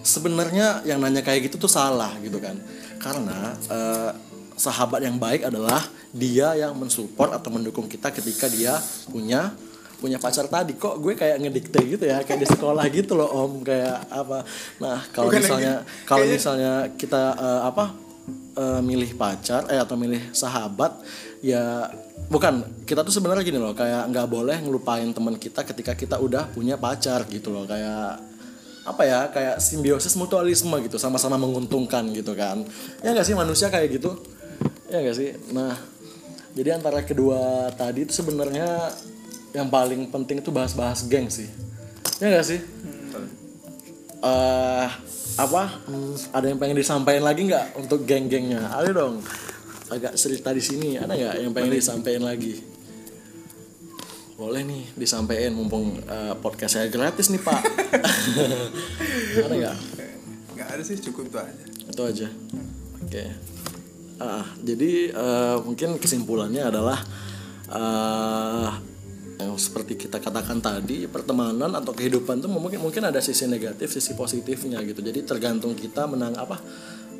Sebenarnya 0.01 0.81
yang 0.83 0.97
nanya 0.97 1.19
kayak 1.19 1.51
gitu 1.51 1.59
tuh 1.59 1.71
salah 1.71 2.15
gitu 2.19 2.39
kan. 2.39 2.55
Karena 2.97 3.53
eh, 3.67 4.11
sahabat 4.55 5.03
yang 5.03 5.17
baik 5.17 5.45
adalah 5.45 5.83
dia 6.09 6.55
yang 6.55 6.73
mensupport 6.73 7.35
atau 7.35 7.49
mendukung 7.51 7.85
kita 7.85 8.09
ketika 8.09 8.47
dia 8.47 8.79
punya 9.05 9.51
punya 9.97 10.17
pacar 10.17 10.45
tadi. 10.45 10.73
Kok 10.73 11.01
gue 11.01 11.13
kayak 11.13 11.41
ngedikte 11.41 11.79
gitu 11.83 12.05
ya? 12.05 12.21
Kayak 12.21 12.45
di 12.45 12.49
sekolah 12.49 12.85
gitu 12.89 13.13
loh 13.13 13.27
om. 13.27 13.61
Kayak 13.61 14.07
apa? 14.07 14.45
Nah 14.79 15.03
kalau 15.11 15.29
misalnya 15.29 15.81
lagi- 15.81 16.05
kalau 16.05 16.25
misalnya 16.25 16.73
kita 16.95 17.23
eh, 17.35 17.61
apa 17.65 17.85
eh, 18.55 18.81
milih 18.81 19.11
pacar 19.13 19.67
eh 19.67 19.77
atau 19.77 19.93
milih 19.93 20.31
sahabat 20.31 20.95
ya 21.41 21.91
bukan 22.27 22.83
kita 22.83 23.03
tuh 23.07 23.13
sebenarnya 23.15 23.43
gini 23.43 23.59
loh 23.59 23.71
kayak 23.71 24.11
nggak 24.11 24.27
boleh 24.27 24.57
ngelupain 24.63 25.07
teman 25.15 25.39
kita 25.39 25.63
ketika 25.63 25.95
kita 25.95 26.15
udah 26.19 26.51
punya 26.51 26.75
pacar 26.75 27.23
gitu 27.31 27.51
loh. 27.51 27.63
Kayak 27.63 28.19
apa 28.87 29.03
ya 29.03 29.19
kayak 29.31 29.59
simbiosis 29.59 30.15
mutualisme 30.15 30.71
gitu 30.83 30.95
sama-sama 30.99 31.35
menguntungkan 31.39 32.07
gitu 32.11 32.35
kan. 32.35 32.63
Ya 33.03 33.15
nggak 33.15 33.27
sih 33.27 33.35
manusia 33.35 33.67
kayak 33.71 33.99
gitu? 33.99 34.15
Ya 34.91 35.03
nggak 35.03 35.15
sih? 35.15 35.29
Nah 35.55 35.75
jadi 36.55 36.75
antara 36.75 37.03
kedua 37.03 37.71
tadi 37.75 38.07
itu 38.07 38.13
sebenarnya 38.15 38.91
yang 39.55 39.71
paling 39.71 40.11
penting 40.11 40.43
itu 40.43 40.51
bahas-bahas 40.51 41.07
geng 41.07 41.31
sih. 41.31 41.47
Ya 42.19 42.31
nggak 42.31 42.47
sih? 42.47 42.59
Eh 44.23 44.87
apa? 45.37 45.63
Hmm, 45.85 46.17
ada 46.33 46.45
yang 46.49 46.59
pengen 46.59 46.79
disampaikan 46.81 47.23
lagi 47.23 47.47
nggak 47.47 47.79
untuk 47.79 48.03
geng-gengnya? 48.03 48.73
Ayo 48.79 48.91
dong 48.91 49.23
agak 49.87 50.13
cerita 50.19 50.51
di 50.51 50.63
sini 50.63 50.99
ada 50.99 51.15
nggak 51.15 51.35
yang 51.43 51.51
pengen 51.55 51.71
disampaikan 51.79 52.23
lagi? 52.27 52.59
Boleh 54.37 54.61
nih 54.61 54.83
disampaikan 54.93 55.55
mumpung 55.55 55.97
eh, 55.97 56.33
podcast 56.37 56.77
saya 56.77 56.87
gratis 56.91 57.33
nih 57.33 57.41
pak. 57.41 57.61
Ada 59.47 59.55
nggak? 59.55 59.77
Nggak 60.57 60.67
ada 60.73 60.83
sih 60.85 60.97
cukup 61.09 61.29
itu 61.29 61.37
aja. 61.41 61.63
Itu 61.89 62.01
aja. 62.05 62.27
Oke. 63.01 63.23
Ah, 64.21 64.45
jadi 64.61 65.09
eh, 65.09 65.57
mungkin 65.65 65.97
kesimpulannya 65.97 66.69
adalah 66.69 67.01
eh, 67.69 68.69
yang 69.37 69.53
seperti 69.57 69.97
kita 69.97 70.17
katakan 70.17 70.61
tadi 70.61 71.05
pertemanan 71.05 71.73
atau 71.77 71.93
kehidupan 71.93 72.41
tuh 72.41 72.49
mungkin 72.49 72.81
mungkin 72.81 73.05
ada 73.05 73.21
sisi 73.21 73.45
negatif 73.49 73.89
sisi 73.89 74.13
positifnya 74.13 74.81
gitu. 74.85 75.01
Jadi 75.01 75.25
tergantung 75.25 75.73
kita 75.73 76.05
menang 76.05 76.37
apa 76.37 76.61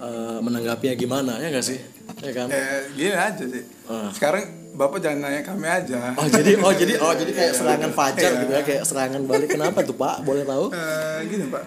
eh, 0.01 0.39
menanggapinya 0.41 0.93
gimana 0.93 1.41
ya 1.41 1.49
nggak 1.49 1.65
sih 1.65 1.96
ya 2.17 2.31
kan 2.31 2.47
eh 2.47 2.89
gini 2.91 3.11
aja 3.11 3.43
sih 3.43 3.63
Ah. 3.85 4.09
sekarang 4.09 4.43
bapak 4.73 4.99
jangan 4.99 5.19
nanya 5.23 5.41
kami 5.41 5.65
aja 5.65 6.11
Oh 6.13 6.27
jadi 6.27 6.53
oh 6.57 6.69
jadi 6.69 6.93
oh 6.97 7.09
jadi 7.11 7.31
kayak 7.31 7.53
serangan 7.57 7.91
fajar 7.91 8.29
Iya. 8.29 8.39
gitu 8.41 8.51
ya 8.51 8.61
kayak 8.63 8.83
serangan 8.83 9.21
balik 9.23 9.49
kenapa 9.49 9.79
tuh 9.81 9.95
Pak? 9.95 10.21
Boleh 10.21 10.43
tahu? 10.43 10.69
Eh, 10.69 11.17
gini 11.25 11.45
pak 11.47 11.63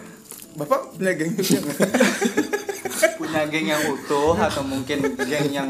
bapak 0.52 0.94
punya 0.94 1.12
geng 1.12 1.32
juga? 1.34 1.70
punya 3.30 3.46
geng 3.46 3.66
yang 3.70 3.82
utuh 3.86 4.34
atau 4.34 4.62
mungkin 4.66 4.98
geng 5.14 5.48
yang 5.48 5.68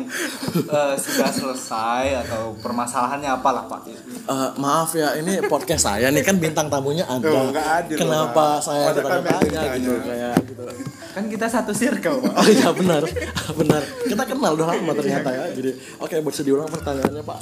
eh, 0.56 0.94
sudah 0.96 1.28
selesai 1.28 2.24
atau 2.24 2.56
permasalahannya 2.56 3.28
apalah 3.28 3.68
pak 3.68 3.84
Eh, 3.90 4.50
maaf 4.56 4.96
ya, 4.96 5.12
ini 5.20 5.44
podcast 5.44 5.84
saya 5.84 6.08
nih 6.08 6.24
kan 6.24 6.40
bintang 6.40 6.72
tamunya 6.72 7.04
Anda. 7.04 7.28
Oh, 7.28 7.52
adil, 7.52 7.96
Kenapa 8.00 8.56
Pak. 8.56 8.64
saya 8.64 8.82
aja 8.88 9.00
yang 9.02 9.04
gitu 9.04 9.28
tanya? 9.28 9.60
kayak 10.00 10.34
gitu. 10.46 10.62
kan 11.10 11.24
kita 11.26 11.46
satu 11.50 11.72
circle 11.74 12.22
pak 12.22 12.34
Oh 12.38 12.46
iya 12.46 12.70
benar, 12.70 13.02
benar. 13.60 13.82
Kita 14.06 14.22
kenal 14.24 14.54
udah 14.54 14.66
lama 14.70 14.92
ternyata 14.94 15.28
ya. 15.28 15.44
Jadi 15.52 15.70
oke 15.98 16.14
bisa 16.22 16.40
diulang 16.40 16.70
pertanyaannya 16.70 17.22
Pak. 17.22 17.38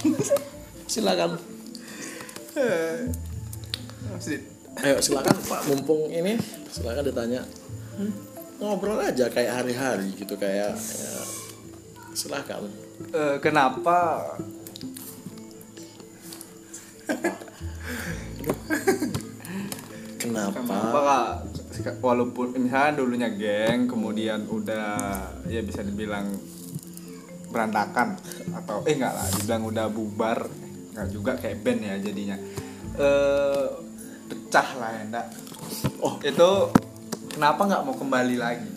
Silakan. 0.88 1.37
Eh. 2.57 3.07
Ayo 4.78 4.96
silakan 4.98 5.37
Pak, 5.44 5.61
mumpung 5.68 6.09
ini 6.09 6.40
silakan 6.72 7.04
ditanya. 7.07 7.42
Ngobrol 8.59 8.99
aja 8.99 9.31
kayak 9.31 9.62
hari-hari 9.62 10.11
gitu 10.18 10.35
kayak 10.35 10.75
ya, 10.75 11.23
silakan. 12.11 12.66
Eh, 13.14 13.37
kenapa 13.38 14.27
Kenapa? 20.18 20.59
Kenapa 20.59 20.99
kak 21.79 22.03
walaupun 22.03 22.59
misalnya 22.59 22.99
dulunya 22.99 23.31
geng 23.31 23.87
kemudian 23.87 24.51
udah 24.51 24.99
ya 25.47 25.62
bisa 25.62 25.87
dibilang 25.87 26.27
berantakan 27.55 28.18
atau 28.51 28.83
eh 28.83 28.99
enggak 28.99 29.14
lah 29.14 29.27
dibilang 29.38 29.62
udah 29.62 29.87
bubar 29.87 30.38
enggak 30.90 31.09
juga 31.14 31.33
kayak 31.38 31.62
band 31.62 31.81
ya 31.87 31.94
jadinya 32.03 32.37
eh 32.99 33.66
pecah 34.27 34.68
lah 34.75 34.90
ya 34.90 35.03
enggak 35.07 35.27
Oh. 36.03 36.18
itu 36.25 36.51
kenapa 37.31 37.61
nggak 37.69 37.83
mau 37.85 37.95
kembali 37.95 38.37
lagi? 38.41 38.69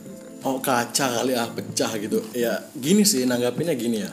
Oh 0.41 0.57
kaca 0.57 1.21
kali 1.21 1.37
ah 1.37 1.45
pecah 1.49 1.91
gitu. 2.01 2.17
Ya 2.33 2.65
gini 2.73 3.05
sih 3.05 3.25
nanggapinnya 3.29 3.77
gini 3.77 4.01
ya. 4.01 4.11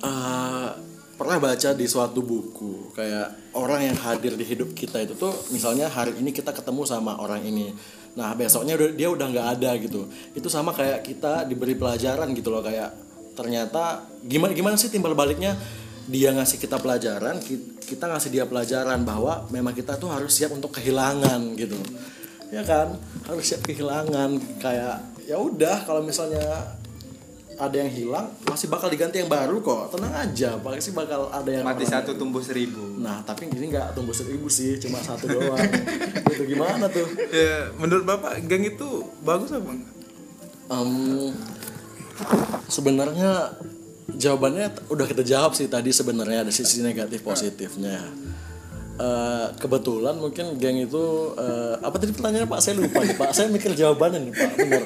Eh, 0.00 0.68
pernah 1.16 1.36
baca 1.36 1.76
di 1.76 1.84
suatu 1.84 2.24
buku 2.24 2.96
kayak 2.96 3.52
orang 3.56 3.92
yang 3.92 3.96
hadir 4.00 4.36
di 4.36 4.44
hidup 4.44 4.72
kita 4.72 5.04
itu 5.04 5.12
tuh 5.16 5.32
misalnya 5.52 5.88
hari 5.88 6.16
ini 6.16 6.32
kita 6.32 6.52
ketemu 6.52 6.84
sama 6.84 7.20
orang 7.20 7.44
ini. 7.44 7.72
Nah 8.16 8.32
besoknya 8.36 8.76
dia 8.92 9.08
udah 9.08 9.26
nggak 9.28 9.48
ada 9.60 9.70
gitu. 9.80 10.08
Itu 10.32 10.48
sama 10.48 10.72
kayak 10.72 11.04
kita 11.04 11.44
diberi 11.44 11.76
pelajaran 11.76 12.32
gitu 12.36 12.48
loh 12.52 12.64
kayak 12.64 12.92
ternyata 13.36 14.04
gimana 14.24 14.52
gimana 14.52 14.76
sih 14.76 14.92
timbal 14.92 15.16
baliknya? 15.16 15.56
Dia 16.10 16.34
ngasih 16.34 16.58
kita 16.58 16.80
pelajaran 16.80 17.38
ki- 17.38 17.80
kita 17.84 18.08
ngasih 18.10 18.30
dia 18.34 18.44
pelajaran 18.44 19.04
bahwa 19.04 19.46
memang 19.48 19.72
kita 19.72 19.96
tuh 19.96 20.10
harus 20.12 20.32
siap 20.36 20.52
untuk 20.52 20.74
kehilangan 20.74 21.54
gitu 21.56 21.78
ya 22.50 22.62
kan? 22.62 22.94
Harus 23.24 23.44
siap 23.46 23.62
kehilangan 23.62 24.30
kayak 24.58 24.98
ya 25.24 25.38
udah 25.38 25.86
kalau 25.86 26.02
misalnya 26.02 26.42
ada 27.54 27.76
yang 27.76 27.92
hilang 27.92 28.26
masih 28.48 28.66
bakal 28.66 28.88
diganti 28.88 29.20
yang 29.20 29.28
baru 29.28 29.60
kok. 29.60 29.92
Tenang 29.92 30.14
aja 30.16 30.56
pasti 30.56 30.90
bakal 30.90 31.28
ada 31.28 31.46
yang 31.46 31.62
mati 31.62 31.84
orang- 31.84 31.92
satu 32.02 32.16
tumbuh 32.16 32.40
seribu. 32.40 32.96
Nah 32.96 33.20
tapi 33.20 33.46
gini 33.46 33.68
nggak 33.68 33.92
tumbuh 33.92 34.16
seribu 34.16 34.48
sih 34.48 34.80
cuma 34.80 34.98
satu 34.98 35.28
doang. 35.28 35.60
Itu 36.32 36.42
gimana 36.44 36.88
tuh? 36.88 37.04
Ya 37.28 37.68
menurut 37.76 38.08
bapak 38.08 38.40
geng 38.48 38.64
itu 38.64 38.88
bagus 39.20 39.52
apa 39.52 39.70
enggak? 39.70 39.92
Em, 40.70 40.90
sebenarnya 42.66 43.52
jawabannya 44.10 44.88
udah 44.88 45.06
kita 45.06 45.22
jawab 45.22 45.52
sih 45.52 45.66
tadi 45.66 45.90
sebenarnya 45.90 46.46
ada 46.46 46.52
sisi 46.54 46.80
negatif 46.80 47.22
positifnya 47.22 48.02
Eh, 49.00 49.46
kebetulan 49.56 50.12
mungkin 50.20 50.60
geng 50.60 50.76
itu 50.76 51.32
eh, 51.40 51.72
apa 51.80 51.96
tadi 51.96 52.12
pertanyaannya 52.12 52.52
pak? 52.52 52.60
Saya 52.60 52.74
lupa 52.76 53.00
nih 53.00 53.16
pak. 53.16 53.30
Saya 53.32 53.48
mikir 53.48 53.72
jawabannya 53.72 54.28
nih 54.28 54.32
pak. 54.36 54.50
Benar. 54.60 54.82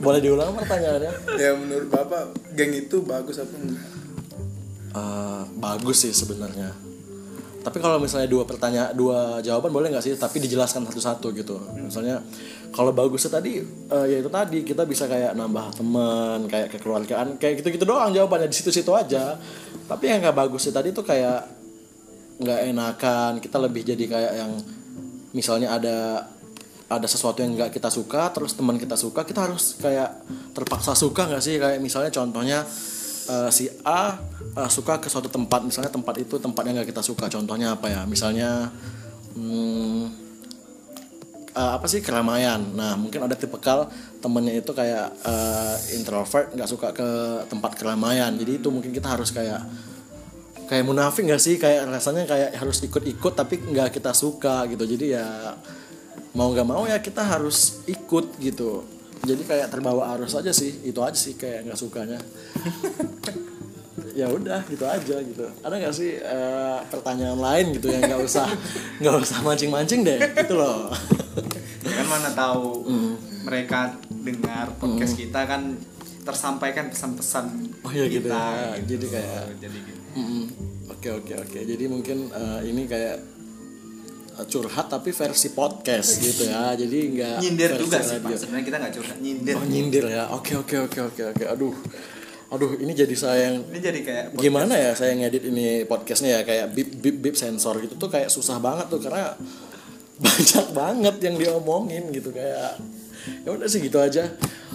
Boleh 0.00 0.20
diulang 0.24 0.56
pertanyaannya? 0.56 1.12
Ya 1.36 1.52
menurut 1.52 1.92
bapak 1.92 2.32
geng 2.56 2.72
itu 2.72 3.04
bagus 3.04 3.36
apa 3.36 3.52
enggak? 3.52 3.84
Eh, 4.96 5.42
bagus 5.60 6.00
sih 6.00 6.16
sebenarnya. 6.16 6.72
Tapi 7.60 7.78
kalau 7.78 8.00
misalnya 8.00 8.26
dua 8.26 8.48
pertanyaan 8.48 8.96
dua 8.96 9.44
jawaban 9.44 9.68
boleh 9.68 9.92
nggak 9.92 10.00
sih? 10.00 10.16
Tapi 10.16 10.40
dijelaskan 10.40 10.88
satu-satu 10.88 11.36
gitu. 11.36 11.60
Misalnya 11.76 12.24
kalau 12.72 12.96
bagusnya 12.96 13.36
tadi 13.36 13.60
eh, 13.68 14.06
ya 14.08 14.16
itu 14.24 14.32
tadi 14.32 14.64
kita 14.64 14.88
bisa 14.88 15.04
kayak 15.04 15.36
nambah 15.36 15.76
teman 15.76 16.48
kayak 16.48 16.72
kekeluargaan 16.72 17.36
kayak 17.36 17.60
gitu-gitu 17.60 17.84
doang 17.84 18.16
jawabannya. 18.16 18.48
Di 18.48 18.56
situ-situ 18.56 18.96
aja. 18.96 19.36
Tapi 19.84 20.08
yang 20.08 20.24
nggak 20.24 20.40
bagusnya 20.40 20.72
tadi 20.72 20.96
tuh 20.96 21.04
kayak 21.04 21.61
nggak 22.42 22.60
enakan 22.74 23.32
kita 23.38 23.56
lebih 23.62 23.82
jadi 23.86 24.04
kayak 24.04 24.32
yang 24.36 24.52
misalnya 25.32 25.78
ada 25.78 26.28
ada 26.92 27.08
sesuatu 27.08 27.40
yang 27.40 27.56
nggak 27.56 27.72
kita 27.72 27.88
suka 27.88 28.28
terus 28.36 28.52
teman 28.52 28.76
kita 28.76 29.00
suka 29.00 29.24
kita 29.24 29.48
harus 29.48 29.80
kayak 29.80 30.12
terpaksa 30.52 30.92
suka 30.92 31.24
nggak 31.24 31.42
sih? 31.42 31.56
Kayak 31.56 31.80
misalnya 31.80 32.12
contohnya 32.12 32.58
eh, 33.32 33.50
si 33.50 33.72
A 33.82 34.20
eh, 34.60 34.70
suka 34.70 35.00
ke 35.00 35.08
suatu 35.08 35.32
tempat 35.32 35.64
misalnya 35.64 35.88
tempat 35.88 36.20
itu 36.20 36.36
tempat 36.36 36.62
yang 36.68 36.76
nggak 36.80 36.92
kita 36.92 37.02
suka. 37.02 37.32
Contohnya 37.32 37.74
apa 37.74 37.88
ya? 37.88 38.04
Misalnya 38.04 38.68
hmm, 39.32 40.02
eh, 41.56 41.70
apa 41.80 41.86
sih? 41.88 42.04
Keramaian. 42.04 42.60
Nah 42.76 43.00
mungkin 43.00 43.24
ada 43.24 43.34
tipikal 43.34 43.88
temennya 44.20 44.60
itu 44.60 44.70
kayak 44.76 45.16
eh, 45.24 45.76
introvert 45.96 46.52
nggak 46.52 46.68
suka 46.68 46.92
ke 46.92 47.08
tempat 47.48 47.72
keramaian. 47.80 48.36
Jadi 48.36 48.60
itu 48.60 48.68
mungkin 48.68 48.92
kita 48.92 49.08
harus 49.08 49.32
kayak 49.32 49.64
kayak 50.72 50.88
munafik 50.88 51.28
nggak 51.28 51.42
sih? 51.44 51.60
Kayak 51.60 51.92
rasanya 51.92 52.24
kayak 52.24 52.56
harus 52.56 52.80
ikut-ikut 52.80 53.32
tapi 53.36 53.60
nggak 53.60 53.92
kita 53.92 54.16
suka 54.16 54.64
gitu. 54.72 54.88
Jadi 54.88 55.12
ya 55.12 55.52
mau 56.32 56.48
nggak 56.48 56.64
mau 56.64 56.88
ya 56.88 56.96
kita 57.04 57.20
harus 57.20 57.84
ikut 57.84 58.40
gitu. 58.40 58.88
Jadi 59.20 59.44
kayak 59.44 59.68
terbawa 59.68 60.16
arus 60.16 60.32
aja 60.32 60.48
sih. 60.48 60.80
Itu 60.88 61.04
aja 61.04 61.14
sih 61.20 61.36
kayak 61.36 61.68
nggak 61.68 61.76
sukanya. 61.78 62.16
Ya 64.12 64.28
udah 64.28 64.60
gitu 64.68 64.84
aja 64.84 65.24
gitu. 65.24 65.48
Ada 65.64 65.72
nggak 65.72 65.94
sih 65.96 66.20
eh, 66.20 66.78
pertanyaan 66.92 67.40
lain 67.40 67.80
gitu 67.80 67.88
yang 67.88 68.04
nggak 68.04 68.20
usah 68.20 68.44
nggak 69.00 69.16
usah 69.24 69.40
mancing-mancing 69.40 70.04
deh? 70.04 70.20
Gitu 70.36 70.52
loh. 70.52 70.92
Kan 71.80 72.06
mana 72.12 72.28
tahu 72.36 72.84
mereka 73.48 73.96
dengar 74.12 74.68
podcast 74.76 75.16
kita 75.16 75.48
kan 75.48 75.80
tersampaikan 76.28 76.86
pesan-pesan 76.92 77.44
oh 77.82 77.90
ya 77.90 78.06
gitu 78.06 78.30
kita, 78.30 78.38
ya. 78.38 78.70
jadi 78.86 79.06
kayak 79.10 79.42
jadi 79.58 79.78
gitu. 79.80 80.01
Oke 80.92 81.08
oke 81.08 81.34
oke. 81.34 81.58
Jadi 81.64 81.84
mungkin 81.88 82.28
eh, 82.30 82.60
ini 82.68 82.84
kayak 82.84 83.16
eh, 84.38 84.46
curhat 84.46 84.86
tapi 84.92 85.10
versi 85.10 85.50
podcast 85.56 86.20
gitu 86.20 86.46
ya. 86.46 86.76
Jadi 86.76 86.98
nggak 87.16 87.36
nyindir 87.40 87.70
juga 87.80 87.98
sih 88.04 88.20
pak 88.20 88.36
sebenarnya 88.36 88.66
kita 88.68 88.76
nggak 88.78 88.94
curhat 89.00 89.18
nyindir 89.18 89.54
Oh 89.56 89.64
nyindir 89.64 90.04
ya. 90.06 90.24
Oke 90.30 90.54
oke 90.54 90.76
oke 90.86 90.98
oke 91.12 91.22
oke. 91.32 91.44
Aduh, 91.48 91.74
aduh 92.52 92.76
ini 92.78 92.92
jadi 92.92 93.14
saya 93.16 93.50
yang 93.50 93.64
ini 93.72 93.80
jadi 93.80 94.00
kayak 94.04 94.24
gimana 94.36 94.76
ya 94.76 94.92
saya 94.92 95.16
ngedit 95.16 95.48
ini 95.48 95.88
podcastnya 95.88 96.38
ya 96.38 96.40
kayak 96.44 96.76
bip 96.76 96.90
bip 97.00 97.16
bip 97.24 97.34
sensor 97.34 97.80
gitu 97.80 97.96
tuh 97.96 98.12
kayak 98.12 98.28
susah 98.28 98.60
banget 98.60 98.92
tuh 98.92 99.00
karena 99.00 99.32
banyak 100.24 100.66
banget 100.76 101.16
yang 101.24 101.34
diomongin 101.40 102.12
gitu 102.12 102.30
kayak 102.30 102.76
ya 103.42 103.48
udah 103.48 103.66
sih 103.66 103.80
gitu 103.80 103.96
aja. 103.98 104.28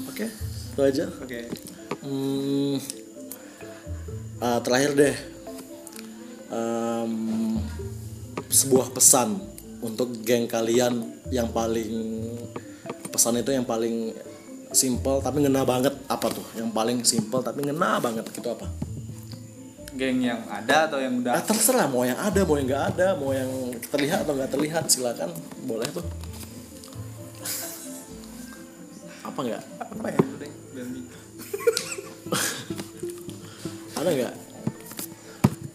Oke, 0.10 0.26
itu 0.74 0.82
aja. 0.82 1.06
oke 1.08 1.40
Hmm, 1.98 2.78
ah, 4.42 4.60
terakhir 4.62 4.92
deh. 4.98 5.16
Em, 6.48 7.14
sebuah 8.48 8.96
pesan 8.96 9.36
untuk 9.84 10.16
geng 10.24 10.48
kalian 10.48 11.04
yang 11.30 11.52
paling 11.52 11.92
pesan 13.12 13.44
itu 13.44 13.52
yang 13.52 13.68
paling 13.68 14.16
simple 14.72 15.20
tapi 15.20 15.44
ngena 15.44 15.68
banget. 15.68 15.94
Apa 16.08 16.32
tuh? 16.32 16.46
Yang 16.56 16.70
paling 16.72 16.98
simple 17.04 17.42
tapi 17.44 17.66
ngena 17.66 18.00
banget 18.00 18.26
gitu 18.32 18.48
apa? 18.54 18.68
Geng 19.98 20.22
yang 20.22 20.46
ada 20.46 20.86
atau 20.86 21.02
yang 21.02 21.20
ah, 21.26 21.42
udah 21.42 21.44
terserah. 21.44 21.88
Mau 21.90 22.06
yang 22.06 22.20
ada 22.22 22.40
mau 22.46 22.56
yang 22.56 22.68
nggak 22.70 22.86
ada 22.96 23.08
mau 23.18 23.32
yang 23.34 23.50
terlihat 23.90 24.24
atau 24.24 24.34
nggak 24.38 24.52
terlihat 24.54 24.84
silakan. 24.88 25.34
Boleh 25.66 25.90
tuh. 25.90 26.06
Apa 29.26 29.40
nggak? 29.44 29.64
Apa 29.82 30.08
ya? 30.14 30.20
Udah, 30.24 30.50
bilang 34.08 34.16
gitu. 34.16 34.24
ada 34.24 34.32
nggak? 34.32 34.36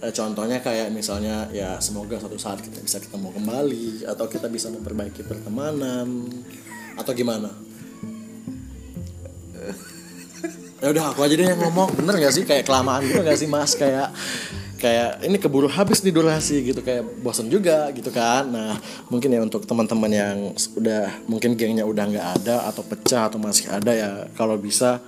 Eh, 0.02 0.10
contohnya 0.10 0.58
kayak 0.58 0.88
misalnya 0.90 1.46
ya 1.54 1.78
semoga 1.78 2.18
suatu 2.18 2.34
saat 2.34 2.58
kita 2.58 2.82
bisa 2.82 2.98
ketemu 2.98 3.30
kembali 3.38 4.02
atau 4.10 4.26
kita 4.26 4.50
bisa 4.50 4.66
memperbaiki 4.66 5.22
pertemanan 5.22 6.26
atau 6.98 7.12
gimana? 7.14 7.54
Ya 10.82 10.90
udah 10.90 11.14
aku 11.14 11.22
aja 11.22 11.38
deh 11.38 11.46
yang 11.46 11.62
ngomong. 11.62 11.94
Bener 11.94 12.18
gak 12.18 12.34
sih? 12.34 12.42
Kayak 12.42 12.66
kelamaan 12.66 13.06
gitu 13.06 13.22
gak 13.22 13.38
sih 13.38 13.46
mas? 13.46 13.78
Kayak 13.78 14.10
kayak 14.82 15.22
ini 15.22 15.38
keburu 15.38 15.70
habis 15.70 16.02
nih 16.02 16.10
durasi 16.10 16.58
gitu. 16.66 16.82
Kayak 16.82 17.06
bosen 17.22 17.46
juga 17.46 17.94
gitu 17.94 18.10
kan. 18.10 18.50
Nah 18.50 18.82
mungkin 19.06 19.30
ya 19.30 19.38
untuk 19.38 19.62
teman-teman 19.62 20.10
yang 20.10 20.36
udah 20.74 21.22
mungkin 21.30 21.54
gengnya 21.54 21.86
udah 21.86 22.10
nggak 22.10 22.28
ada 22.42 22.66
atau 22.66 22.82
pecah 22.82 23.30
atau 23.30 23.38
masih 23.38 23.70
ada 23.70 23.94
ya 23.94 24.26
kalau 24.34 24.58
bisa 24.58 24.98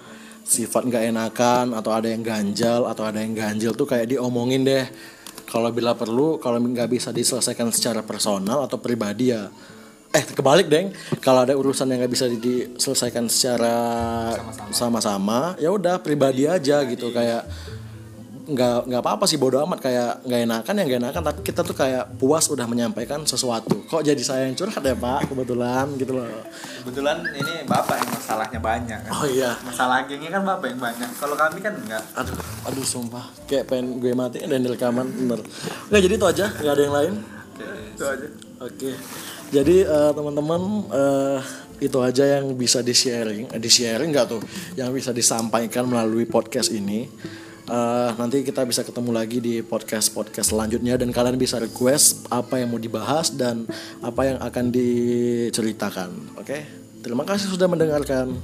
sifat 0.44 0.84
nggak 0.84 1.04
enakan 1.08 1.72
atau 1.72 1.90
ada 1.96 2.12
yang 2.12 2.20
ganjal 2.20 2.84
atau 2.84 3.08
ada 3.08 3.18
yang 3.24 3.32
ganjil 3.32 3.72
tuh 3.72 3.88
kayak 3.88 4.12
diomongin 4.12 4.62
deh. 4.62 4.84
Kalau 5.48 5.72
bila 5.72 5.96
perlu 5.96 6.36
kalau 6.36 6.60
nggak 6.60 6.88
bisa 6.92 7.10
diselesaikan 7.10 7.72
secara 7.72 8.04
personal 8.04 8.68
atau 8.68 8.76
pribadi 8.76 9.32
ya. 9.32 9.48
Eh 10.14 10.22
kebalik 10.22 10.70
deng. 10.70 10.94
Kalau 11.18 11.42
ada 11.42 11.58
urusan 11.58 11.90
yang 11.90 12.04
nggak 12.04 12.12
bisa 12.12 12.26
diselesaikan 12.30 13.26
secara 13.26 13.76
sama-sama. 14.70 15.58
ya 15.58 15.74
udah 15.74 15.98
pribadi 15.98 16.46
aja 16.46 16.84
gitu. 16.86 17.10
Kayak 17.10 17.48
nggak 18.44 18.92
nggak 18.92 19.00
apa-apa 19.00 19.24
sih 19.24 19.40
bodo 19.40 19.56
amat. 19.64 19.80
Kayak 19.80 20.20
nggak 20.24 20.40
enakan 20.44 20.74
ya 20.76 20.82
nggak 20.84 21.00
enakan 21.00 21.22
tapi 21.32 21.40
kita 21.40 21.60
tuh 21.64 21.76
kayak 21.76 22.04
puas 22.20 22.44
udah 22.52 22.68
menyampaikan 22.68 23.24
sesuatu. 23.24 23.84
Kok 23.88 24.04
jadi 24.04 24.20
saya 24.20 24.48
yang 24.48 24.56
curhat 24.56 24.84
ya 24.84 24.92
pak? 24.92 25.32
Kebetulan 25.32 25.86
gitu 25.96 26.12
loh. 26.20 26.28
Kebetulan 26.84 27.24
ini 27.32 27.64
bapak 27.64 27.96
yang 28.04 28.10
masalahnya 28.12 28.60
banyak 28.60 28.98
kan? 29.08 29.12
oh 29.16 29.26
iya. 29.28 29.56
Masalah 29.64 30.04
gengnya 30.04 30.30
kan 30.36 30.42
bapak 30.44 30.66
yang 30.76 30.80
banyak. 30.80 31.10
Kalau 31.16 31.36
kami 31.36 31.58
kan 31.64 31.72
enggak. 31.72 32.02
Aduh 32.20 32.36
aduh 32.68 32.84
sumpah. 32.84 33.24
Kayak 33.48 33.64
pengen 33.72 33.98
gue 33.98 34.12
mati 34.12 34.44
dan 34.44 34.60
di 34.60 34.68
rekaman 34.68 35.06
bener 35.08 35.40
nggak 35.88 36.02
jadi 36.04 36.14
itu 36.20 36.26
aja. 36.28 36.46
Nggak 36.60 36.74
ada 36.76 36.82
yang 36.84 36.94
lain? 36.94 37.14
Oke, 37.54 37.68
itu 37.96 38.04
aja. 38.04 38.26
Oke. 38.60 38.90
Jadi 39.54 39.76
eh, 39.86 40.10
teman-teman 40.12 40.62
eh, 40.90 41.40
itu 41.82 41.98
aja 42.00 42.24
yang 42.38 42.54
bisa 42.54 42.80
di 42.80 42.94
sharing 42.94 43.50
di 43.56 43.70
sharing 43.70 44.10
nggak 44.12 44.26
tuh? 44.26 44.42
Yang 44.76 44.90
bisa 45.00 45.10
disampaikan 45.14 45.88
melalui 45.88 46.26
podcast 46.28 46.74
ini 46.74 47.06
Eh, 47.64 48.10
nanti 48.20 48.44
kita 48.44 48.60
bisa 48.68 48.84
ketemu 48.84 49.10
lagi 49.16 49.40
di 49.40 49.64
podcast 49.64 50.12
podcast 50.12 50.52
selanjutnya. 50.52 51.00
Dan 51.00 51.16
kalian 51.16 51.40
bisa 51.40 51.56
request 51.56 52.28
apa 52.28 52.60
yang 52.60 52.68
mau 52.68 52.80
dibahas 52.80 53.32
dan 53.32 53.64
apa 54.04 54.20
yang 54.28 54.36
akan 54.36 54.68
diceritakan. 54.68 56.10
Oke? 56.36 56.60
Terima 57.00 57.24
kasih 57.24 57.48
sudah 57.48 57.68
mendengarkan 57.68 58.36